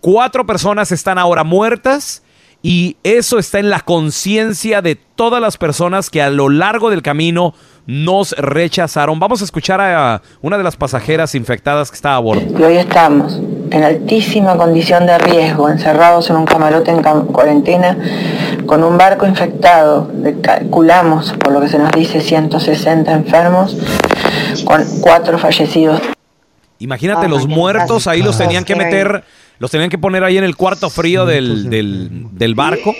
[0.00, 2.22] Cuatro personas están ahora muertas
[2.62, 7.02] y eso está en la conciencia de todas las personas que a lo largo del
[7.02, 7.54] camino
[7.86, 9.18] nos rechazaron.
[9.18, 12.42] Vamos a escuchar a una de las pasajeras infectadas que estaba a bordo.
[12.58, 13.40] Y hoy estamos
[13.70, 17.96] en altísima condición de riesgo, encerrados en un camarote en cuarentena,
[18.66, 23.76] con un barco infectado, de- calculamos, por lo que se nos dice, 160 enfermos,
[24.64, 26.00] con cuatro fallecidos.
[26.80, 29.24] Imagínate, Ah, los muertos ahí los tenían que meter,
[29.58, 32.94] los tenían que poner ahí en el cuarto frío del, del- del barco.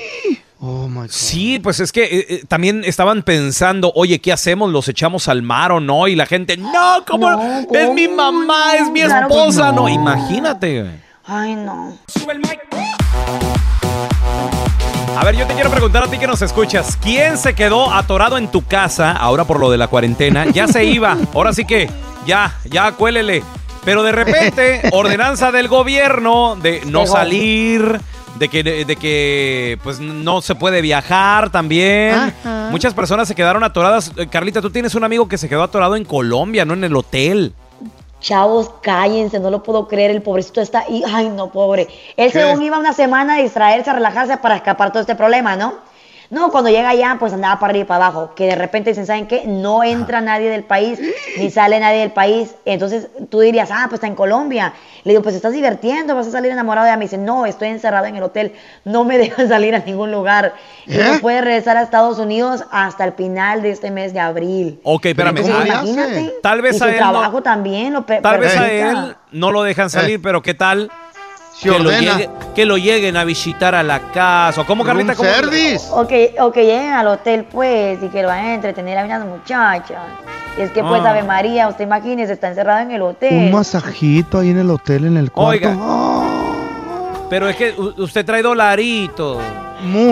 [1.09, 4.73] Sí, pues es que eh, eh, también estaban pensando, oye, ¿qué hacemos?
[4.73, 6.09] ¿Los echamos al mar o no?
[6.09, 7.31] Y la gente, no, ¿cómo?
[7.73, 9.71] es mi mamá, es mi Claro esposa.
[9.71, 9.89] No, no.
[9.89, 10.85] imagínate.
[11.25, 11.97] Ay, no.
[15.17, 16.97] A ver, yo te quiero preguntar a ti que nos escuchas.
[17.03, 20.47] ¿Quién se quedó atorado en tu casa ahora por lo de la cuarentena?
[20.47, 21.17] Ya se iba.
[21.35, 21.91] Ahora sí que,
[22.27, 23.43] ya, ya, cuélele.
[23.89, 27.99] Pero de repente, ordenanza del gobierno de no salir,
[28.39, 32.15] de que, de que pues no se puede viajar también.
[32.15, 32.69] Ajá.
[32.71, 34.13] Muchas personas se quedaron atoradas.
[34.19, 36.95] Eh, Carlita, tú tienes un amigo que se quedó atorado en Colombia, no en el
[36.95, 37.55] hotel.
[38.21, 41.89] Chavos, cállense, no lo puedo creer, el pobrecito está ahí, ay no, pobre.
[42.19, 42.43] Él ¿Qué?
[42.43, 45.77] según iba una semana a distraerse, a relajarse para escapar todo este problema, ¿no?
[46.31, 49.07] No, cuando llega allá, pues andaba para arriba y para abajo, que de repente dicen,
[49.07, 49.45] ¿saben qué?
[49.47, 51.01] No entra nadie del país,
[51.39, 54.75] ni sale nadie del país, entonces tú dirías, ah, pues está en Colombia.
[55.05, 56.99] Le digo, pues estás divirtiendo, vas a salir enamorado de ella.
[56.99, 58.53] Me dice, no, estoy encerrado en el hotel,
[58.85, 60.53] no me dejan salir a ningún lugar.
[60.87, 64.81] Y no puede regresar a Estados Unidos hasta el final de este mes de abril.
[64.83, 65.39] Ok, espérame.
[65.39, 66.35] Entonces, Ah, imagínate.
[66.43, 69.51] Tal vez y su a él no- trabajo también lo Tal vez a él no
[69.51, 70.91] lo dejan salir, pero ¿qué tal?
[71.61, 72.17] Se que, lo ordena.
[72.19, 74.61] llegue- que lo lleguen a visitar a la casa.
[74.61, 75.15] ¿O cómo, Carlita?
[75.17, 75.29] ¿Cómo-
[75.93, 79.05] O que, o que lleguen al hotel, pues, y que lo vayan a entretener a
[79.05, 79.99] unas muchachas.
[80.57, 81.11] Y es que, pues, Ah.
[81.11, 83.51] Ave María, usted imagínese, está encerrado en el Un hotel.
[83.53, 85.51] masajito ahí en el hotel, en el cuarto.
[85.69, 85.77] Oiga.
[87.31, 89.39] Pero es que usted trae dolaritos.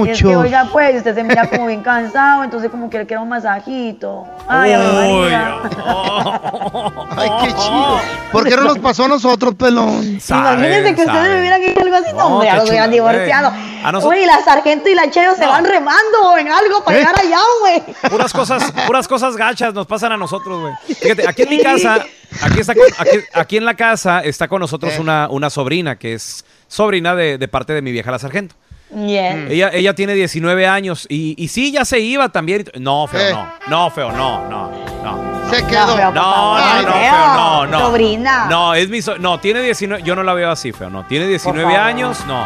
[0.07, 3.21] Es que, oiga, pues, usted se mira como bien cansado, entonces como que le quiere
[3.21, 4.25] un masajito.
[4.47, 5.29] Ay, Uy,
[7.43, 8.01] qué chido.
[8.31, 10.21] ¿Por qué no nos pasó a nosotros, pelón?
[10.29, 13.49] Imagínense que ustedes me hubieran hecho algo así, no, hombre, ya los hubieran divorciado.
[13.83, 17.01] A nosotros- Oye, la sargento y la cheo se van remando en algo para ¿Eh?
[17.01, 17.83] llegar allá, güey.
[18.09, 20.75] Puras cosas, puras cosas gachas nos pasan a nosotros, güey.
[20.97, 22.05] Fíjate, aquí en mi casa,
[22.41, 25.01] aquí, está con- aquí, aquí en la casa está con nosotros Eh.
[25.01, 28.55] una, una sobrina que es sobrina de, de parte de mi vieja la sargento.
[28.95, 29.49] Yeah.
[29.49, 32.65] Ella, ella tiene 19 años y, y sí, ya se iba también.
[32.79, 33.33] No, feo, Eh.
[33.33, 33.49] no.
[33.69, 34.71] No, feo, no, no,
[35.03, 35.51] no.
[35.51, 35.97] Se quedó.
[35.97, 37.81] No, no, no, no, feo, no, no.
[37.81, 38.47] Sobrina.
[38.49, 41.05] No, es mi so- no, tiene 19, yo no la veo así, feo, no.
[41.07, 41.81] Tiene 19 favor.
[41.81, 42.45] años, no.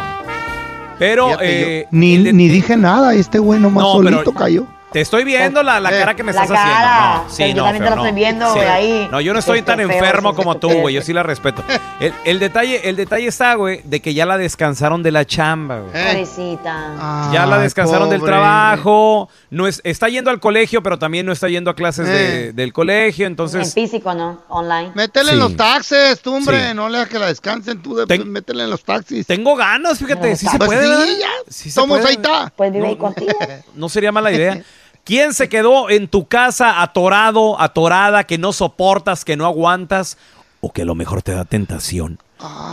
[0.97, 4.65] Pero Fíjate, eh, yo ni, ni dije nada, este güey nomás No, pero- solito cayó.
[4.91, 5.99] Te estoy viendo la, la Eh.
[5.99, 7.27] cara que me La estás cara, haciendo.
[7.27, 8.15] No, sí, no, también te feo, la estoy no.
[8.15, 9.07] viendo, güey, ahí.
[9.11, 10.81] No, yo no estoy Este tan feo, enfermo ese como tú, estupidez.
[10.81, 10.95] güey.
[10.95, 11.63] Yo sí la respeto.
[11.99, 15.79] El, el detalle, el detalle está, güey, de que ya la descansaron de la chamba,
[15.79, 15.91] güey.
[15.91, 17.29] Pobrecita.
[17.31, 21.31] Ya la Ay, descansaron del trabajo, no es, está yendo al colegio, pero también no
[21.31, 22.53] está yendo a clases de- Eh.
[22.53, 23.73] del colegio, En entonces...
[23.73, 24.41] físico, ¿no?
[24.49, 24.91] Online.
[24.95, 25.41] Métele en Sí.
[25.41, 26.69] los taxes, tú, hombre.
[26.69, 26.73] Sí.
[26.75, 27.95] No le dejes que la descansen, tú.
[27.95, 29.25] De, métele en los taxis.
[29.25, 30.83] Tengo ganas, fíjate, sí se Pues puede.
[30.83, 31.05] sí, ¿verdad?
[31.19, 31.27] ya.
[31.49, 32.09] Sí se Somos puede.
[32.09, 32.51] ahí está.
[32.55, 33.31] Pues vive ahí contigo.
[33.75, 34.61] No sería mala idea.
[35.03, 40.17] ¿Quién se quedó en tu casa atorado, atorada, que no soportas, que no aguantas
[40.59, 42.19] o que a lo mejor te da tentación?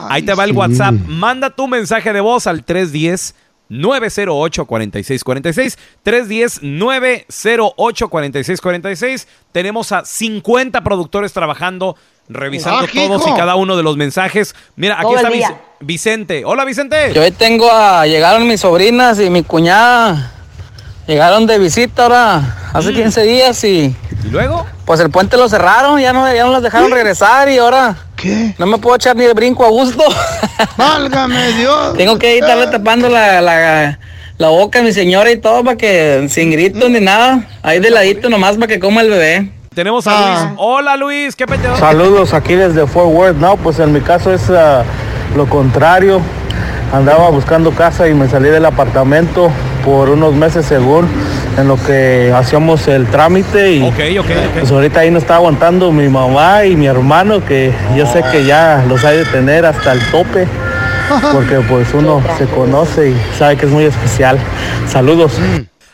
[0.09, 0.57] Ahí te va el sí.
[0.57, 0.95] WhatsApp.
[1.07, 3.35] Manda tu mensaje de voz al 310
[3.71, 11.97] 908 4646 310 908 4646 Tenemos a 50 productores trabajando
[12.29, 14.55] revisando todos y cada uno de los mensajes.
[14.77, 15.57] Mira, aquí Todo está Vic-.
[15.81, 16.45] Vicente.
[16.45, 17.13] Hola, Vicente.
[17.15, 18.07] Yo hoy tengo a.
[18.07, 20.33] Llegaron mis sobrinas y mi cuñada.
[21.09, 22.43] Llegaron de visita ahora
[22.75, 23.97] hace 15 días y.
[24.25, 24.67] ¿Y luego?
[24.85, 27.97] Pues el puente lo cerraron, ya no, ya no las dejaron regresar y ahora.
[28.15, 28.55] ¿Qué?
[28.59, 30.05] No me puedo echar ni de brinco a gusto.
[30.77, 31.97] Válgame Dios.
[31.97, 32.71] Tengo que estarle Ah.
[32.71, 33.99] tapando la, la,
[34.37, 37.41] la boca a mi señora y todo para que sin gritos ni nada.
[37.63, 39.51] Ahí de ladito nomás para que coma el bebé.
[39.75, 40.11] Tenemos a
[40.45, 40.53] Luis.
[40.59, 41.35] Hola, Luis.
[41.37, 41.75] ¿Qué pedo?
[41.79, 43.37] Saludos aquí desde Fort Worth.
[43.39, 44.83] No, pues en mi caso es ah,
[45.35, 46.21] lo contrario.
[46.93, 49.51] Andaba buscando casa y me salí del apartamento
[49.85, 51.07] por unos meses según
[51.57, 54.31] en lo que hacíamos el trámite y Ok, ok, ok.
[54.61, 58.45] pues ahorita ahí no está aguantando mi mamá y mi hermano que yo sé que
[58.45, 60.47] ya los hay de tener hasta el tope
[61.33, 64.39] porque pues uno se conoce y sabe que es muy especial.
[64.87, 65.33] Saludos.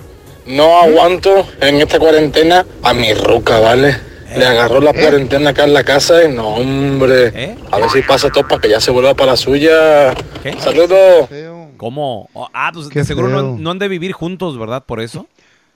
[0.47, 3.97] No aguanto en esta cuarentena a mi ruca, ¿vale?
[4.37, 7.57] Le agarró la cuarentena acá en la casa y no, hombre.
[7.71, 10.15] A ver si pasa todo para que ya se vuelva para la suya.
[10.59, 11.29] Saludos.
[11.77, 12.29] ¿Cómo?
[12.33, 13.29] Oh, Ah, pues Qué seguro
[13.59, 14.85] no, han de vivir juntos, ¿verdad?
[14.85, 15.27] Por eso.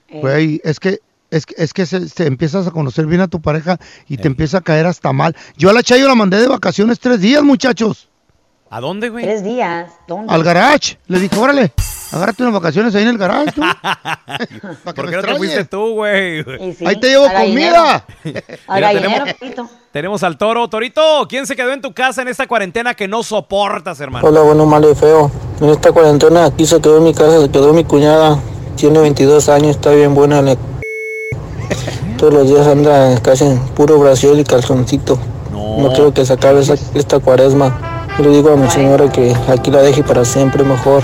[0.09, 0.99] Güey, es que
[1.29, 3.77] es, que- es que se, se empiezas a conocer bien a tu pareja
[4.09, 5.35] y te empieza a caer hasta mal.
[5.57, 8.09] Yo a la Chayo la mandé de vacaciones tres días, muchachos.
[8.73, 9.25] ¿A dónde, güey?
[9.25, 9.91] Tres días.
[10.07, 10.33] ¿Dónde?
[10.33, 10.97] Al garage.
[11.07, 11.73] Le dije, órale,
[12.13, 13.51] agárrate unas vacaciones ahí en el garage.
[13.51, 13.61] tú,
[14.85, 15.37] ¿Por qué no te extrañes".
[15.37, 16.39] fuiste tú, güey?
[16.85, 18.05] Ahí te llevo comida.
[18.69, 19.25] Gallinero,
[19.91, 20.69] tenemos- al toro.
[20.69, 24.25] Torito, ¿quién se quedó en tu casa en esta cuarentena que no soportas, hermano?
[24.25, 25.29] Hola, bueno, malo y feo.
[25.59, 28.39] En esta cuarentena aquí se quedó en mi casa, se quedó mi cuñada.
[28.77, 30.41] Tiene 22 años, está bien buena.
[30.41, 30.55] la-
[32.17, 35.19] Todos los días anda casi en puro brasil y calzoncito.
[35.51, 37.97] No, quiero que se acabe esa- esta cuaresma.
[38.21, 41.01] Yo le digo a mi señora que aquí la deje para siempre mejor.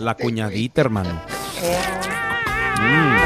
[0.00, 1.10] La cuñadita, hermano.
[2.80, 3.16] Mm.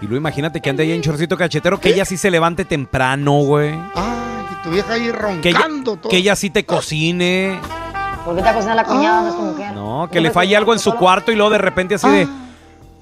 [0.00, 3.40] Y luego imagínate que ande ahí en chorcito cachetero, que ella sí se levante temprano,
[3.40, 3.74] güey.
[3.94, 5.12] Ay, y tu vieja ahí
[5.42, 6.08] Que ella, roncando todo.
[6.08, 7.60] que ella sí te cocine.
[8.24, 9.20] ¿Por qué te cocina la cuñada?
[9.20, 9.72] No es tu mujer.
[9.74, 12.26] No, que le falle algo en su cuarto y luego de repente así de...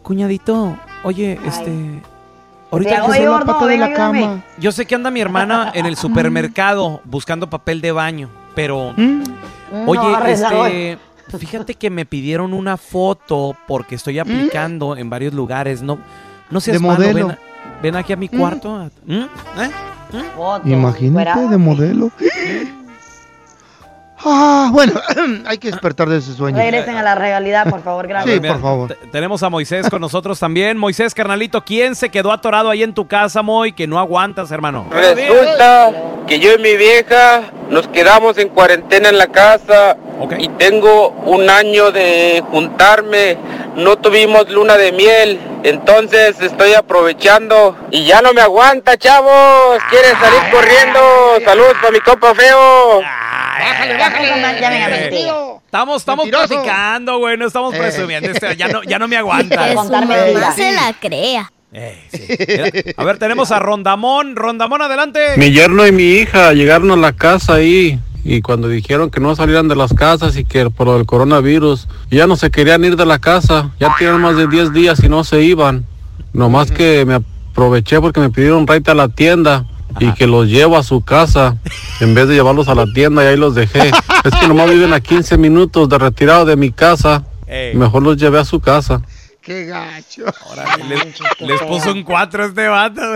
[0.02, 2.02] Cuñadito, oye, este...
[2.70, 4.44] Ahorita que se la pata de la cama.
[4.58, 8.92] Yo sé que anda mi hermana en el supermercado buscando papel de baño, pero...
[8.96, 9.22] Mm,
[9.72, 10.98] No, Oye, este...
[11.38, 15.80] Fíjate que me pidieron una foto porque estoy aplicando en varios lugares.
[15.80, 15.98] No,
[16.50, 17.36] no seas De malo, modelo.
[17.80, 18.90] Ven, aquí a mi cuarto.
[19.06, 19.14] ¿Mm?
[19.14, 19.70] ¿Eh?
[20.36, 21.48] Foto, Imagínate fuera.
[21.48, 22.10] de modelo.
[24.24, 24.92] Ah, bueno,
[25.46, 26.56] hay que despertar de ese sueño.
[26.58, 28.34] Regresen a la realidad, por favor, gracias.
[28.34, 28.88] Sí, por favor.
[28.88, 30.76] Te- Tenemos a Moisés con nosotros también.
[30.76, 33.72] Moisés, carnalito, ¿quién se quedó atorado ahí en tu casa, Moy?
[33.72, 34.86] Que no aguantas, hermano.
[34.90, 35.90] Resulta
[36.26, 39.96] que yo y mi vieja nos quedamos en cuarentena en la casa
[40.38, 43.38] y tengo un año de juntarme.
[43.76, 49.78] No tuvimos luna de miel, entonces estoy aprovechando y ya no me aguanta, chavos.
[49.88, 51.00] Quiere salir corriendo.
[51.44, 53.00] Saludos para mi compa feo.
[53.58, 55.58] Bájale, bájale.
[55.64, 56.48] Estamos, estamos Mentiroso.
[56.48, 58.30] platicando, güey, no estamos presumiendo.
[58.30, 59.68] Este, ya, no, ya no me aguanta.
[59.68, 59.74] Es.
[59.76, 61.50] No se la crea.
[61.72, 64.34] Mira, A ver, tenemos a Rondamón.
[64.36, 65.20] Rondamón, adelante.
[65.36, 69.34] Mi yerno y mi hija llegaron a la casa ahí y cuando dijeron que no
[69.34, 72.96] salieran de las casas y que por lo del coronavirus ya no se querían ir
[72.96, 75.84] de la casa, ya tenían más de 10 días y no se iban.
[76.32, 79.64] Nomás que me aproveché porque me pidieron raite a la tienda
[79.98, 81.56] y que los llevo a su casa
[82.00, 83.90] en vez de llevarlos a la tienda y ahí los dejé.
[84.24, 87.24] es que nomás viven a 15 minutos de retirado de mi casa.
[87.46, 87.74] Ey.
[87.74, 89.02] Mejor los llevé a su casa.
[89.40, 90.24] Qué gacho.
[90.88, 93.00] Les, les puso un 4 este vato,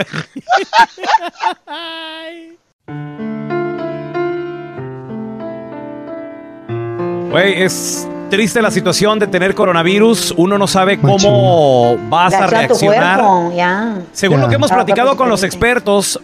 [7.31, 7.63] güey.
[7.63, 10.35] Es triste la situación de tener coronavirus.
[10.37, 13.21] Uno no sabe cómo vas a reaccionar.
[13.21, 13.99] cuerpo, ya.
[14.13, 16.21] Según lo que hemos platicado con los expertos,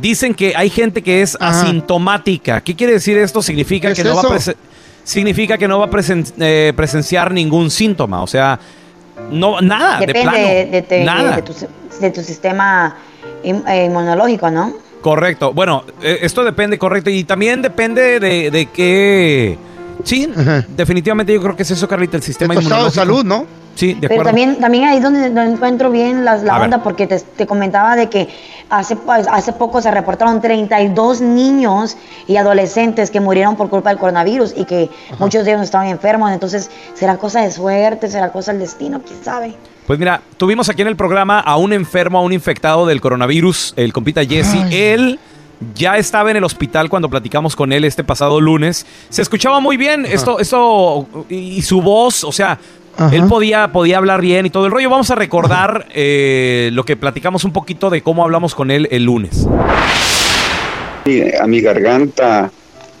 [0.00, 2.60] dicen que hay gente que es asintomática.
[2.60, 3.42] ¿Qué quiere decir esto?
[3.42, 4.40] Significa ¿Qué que es no va a
[5.04, 8.22] significa que no va a presen- eh, presenciar ningún síntoma.
[8.22, 8.58] O sea,
[9.30, 10.48] no nada, de Depende plano.
[10.48, 11.36] de, de- de- nada.
[11.36, 11.54] de tu,
[12.00, 12.96] de tu sistema
[13.42, 14.74] eh, inmunológico, ¿no?
[15.00, 15.52] Correcto.
[15.52, 17.10] Bueno, eh, esto depende, correcto.
[17.10, 19.58] Y también depende de, de qué.
[20.02, 20.28] Sí,
[20.76, 23.22] definitivamente yo creo que es eso, Carlita, el sistema Tu estado de inmunológico.
[23.22, 23.46] salud, ¿no?
[23.74, 24.28] Sí, de Pero acuerdo.
[24.30, 26.62] también, también ahí es donde no encuentro bien la, la ver.
[26.64, 28.28] onda, porque te, te comentaba de que
[28.70, 31.96] hace, hace poco se reportaron 32 niños
[32.28, 36.30] y adolescentes que murieron por culpa del coronavirus y que muchos de ellos estaban enfermos.
[36.30, 38.08] Entonces, ¿será cosa de suerte?
[38.08, 39.00] ¿Será cosa del destino?
[39.04, 39.54] ¿Quién sabe?
[39.88, 43.74] Pues mira, tuvimos aquí en el programa a un enfermo, a un infectado del coronavirus,
[43.76, 44.56] el compita Jesse.
[44.70, 45.18] Él
[45.74, 48.86] ya estaba en el hospital cuando platicamos con él este pasado lunes.
[49.08, 52.58] Se escuchaba muy bien esto, esto y y su voz, o sea,
[52.96, 53.14] Ajá.
[53.14, 54.90] él podía, podía hablar bien y todo el rollo.
[54.90, 59.04] Vamos a recordar eh, lo que platicamos un poquito de cómo hablamos con él el
[59.04, 59.46] lunes.
[61.40, 62.50] a mi garganta,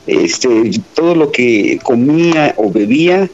[0.06, 3.28] este, todo lo que comía o bebía,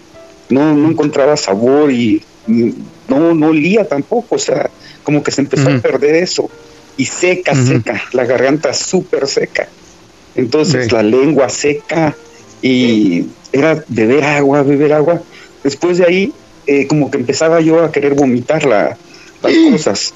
[0.49, 2.75] no, no encontraba sabor y y
[3.09, 4.71] no, no olía tampoco, o sea,
[5.03, 6.51] como que se empezó a perder eso.
[7.01, 9.67] Y seca, seca, la garganta súper seca.
[10.35, 12.15] Entonces la lengua seca
[12.61, 15.23] y era beber agua, beber agua.
[15.65, 16.33] Después de ahí,
[16.67, 18.97] eh, como que empezaba yo a querer vomitar la-
[19.43, 20.13] las cosas.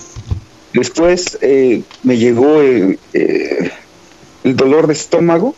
[0.74, 3.70] Después eh, me llegó eh, eh,
[4.44, 5.54] el dolor de estómago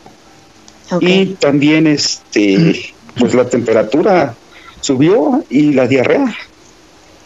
[1.00, 4.34] y también este pues la temperatura
[4.80, 6.36] subió y la diarrea.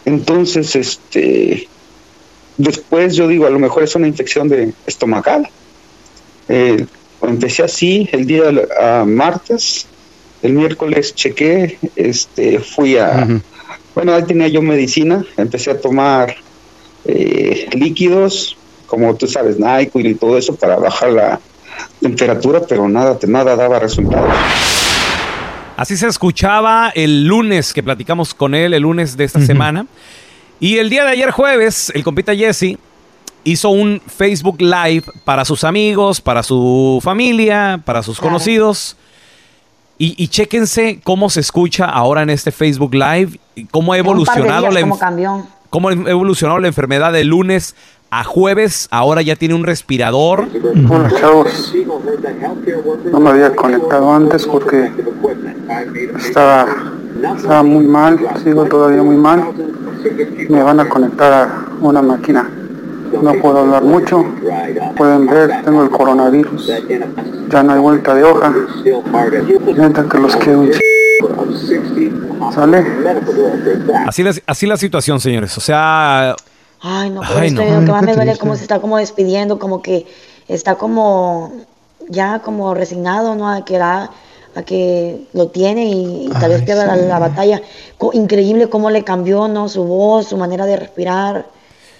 [0.06, 1.68] Entonces, este
[2.62, 5.48] después yo digo, a lo mejor es una infección de estomacal.
[6.48, 6.86] Eh,
[7.22, 8.44] empecé así el día
[8.80, 9.86] a martes,
[10.42, 13.26] el miércoles chequé, este fui a
[13.94, 16.36] bueno, ahí tenía yo medicina, empecé a tomar
[17.04, 18.56] eh, líquidos,
[18.86, 21.40] como tú sabes, NyQuil y todo eso para bajar la
[22.00, 24.32] temperatura, pero nada, nada daba resultados.
[25.76, 29.86] Así se escuchaba el lunes que platicamos con él, el lunes de esta semana.
[30.60, 32.76] Y el día de ayer jueves, el compita Jesse
[33.44, 38.94] hizo un Facebook Live para sus amigos, para su familia, para sus conocidos.
[39.96, 44.68] Y, y chéquense cómo se escucha ahora en este Facebook Live, y cómo ha evolucionado
[44.70, 45.44] días, la,
[45.88, 47.74] ha evolucionado la enfermedad de lunes
[48.10, 48.86] a jueves.
[48.90, 50.46] Ahora ya tiene un respirador.
[50.90, 51.74] Hola chavos,
[53.10, 54.90] no me había conectado antes porque
[56.18, 56.66] estaba,
[57.34, 59.54] estaba muy mal, sigo todavía muy mal.
[60.48, 62.48] Me van a conectar a una máquina.
[63.22, 64.24] No puedo hablar mucho.
[64.96, 66.70] Pueden ver, tengo el coronavirus.
[67.48, 68.52] Ya no hay vuelta de hoja.
[69.76, 70.78] Neta que los quiero un ch...
[72.54, 72.84] ¿Sale?
[74.06, 75.56] Así la, así la situación, señores.
[75.56, 76.34] O sea,
[76.80, 77.62] Ay, no, pero Ay, no.
[77.62, 80.06] lo que más me duele, cómo se está como despidiendo, como que
[80.48, 81.52] está como
[82.08, 83.50] ya como resignado, ¿no?
[83.50, 84.10] A que, la-
[84.60, 87.60] a que lo tiene y, y tal vez pierda la, la batalla.
[87.98, 89.68] Co- increíble cómo le cambió, ¿no?
[89.68, 91.46] Su voz, su manera de respirar.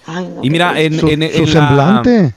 [0.05, 0.43] Ay, no.
[0.43, 2.33] Y mira, en, Su- en- su en la- semblante.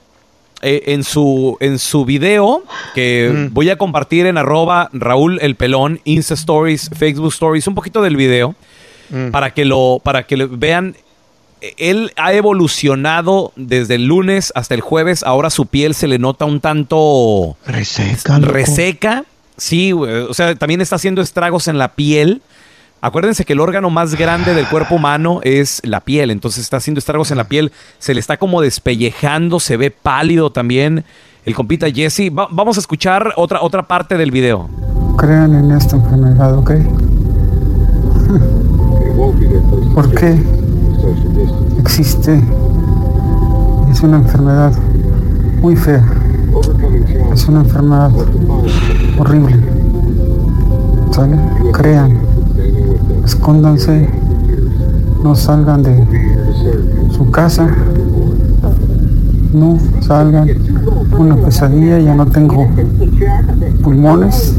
[0.62, 2.62] eh, en su en su video
[2.94, 8.02] que voy a compartir en arroba Raúl el Pelón, Insta Stories, Facebook Stories, un poquito
[8.02, 8.54] del video
[9.32, 10.96] para que lo para que lo vean.
[11.78, 15.22] Él ha evolucionado desde el lunes hasta el jueves.
[15.22, 18.38] Ahora su piel se le nota un tanto reseca.
[18.38, 18.52] loco.
[18.52, 19.24] reseca.
[19.56, 22.42] Sí, o sea, también está haciendo estragos en la piel.
[23.00, 26.98] Acuérdense que el órgano más grande del cuerpo humano es la piel, entonces está haciendo
[26.98, 31.04] estragos en la piel, se le está como despellejando, se ve pálido también
[31.44, 32.30] el compita Jesse.
[32.36, 34.70] Va- vamos a escuchar otra, otra parte del video.
[35.18, 36.70] crean en esta enfermedad, ¿ok?
[39.94, 40.42] ¿Por qué
[41.80, 42.42] existe?
[43.92, 44.72] Es una enfermedad
[45.60, 46.02] muy fea.
[47.32, 48.10] Es una enfermedad
[49.18, 49.56] horrible.
[51.10, 51.38] ¿Sale?
[51.72, 52.18] Crean.
[53.24, 54.08] Escóndanse.
[55.22, 56.04] No salgan de
[57.10, 57.68] su casa.
[59.52, 60.48] No salgan.
[61.18, 61.98] Una pesadilla.
[61.98, 62.66] Ya no tengo
[63.82, 64.56] pulmones.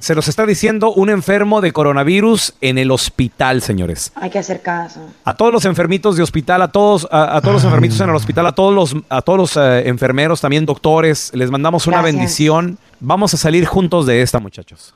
[0.00, 4.12] Se los está diciendo un enfermo de coronavirus en el hospital, señores.
[4.14, 5.00] Hay que hacer caso.
[5.24, 8.16] A todos los enfermitos de hospital, a todos, a, a todos los enfermitos en el
[8.16, 12.14] hospital, a todos los, a todos los eh, enfermeros, también doctores, les mandamos una Gracias.
[12.16, 12.78] bendición.
[12.98, 14.94] Vamos a salir juntos de esta, muchachos.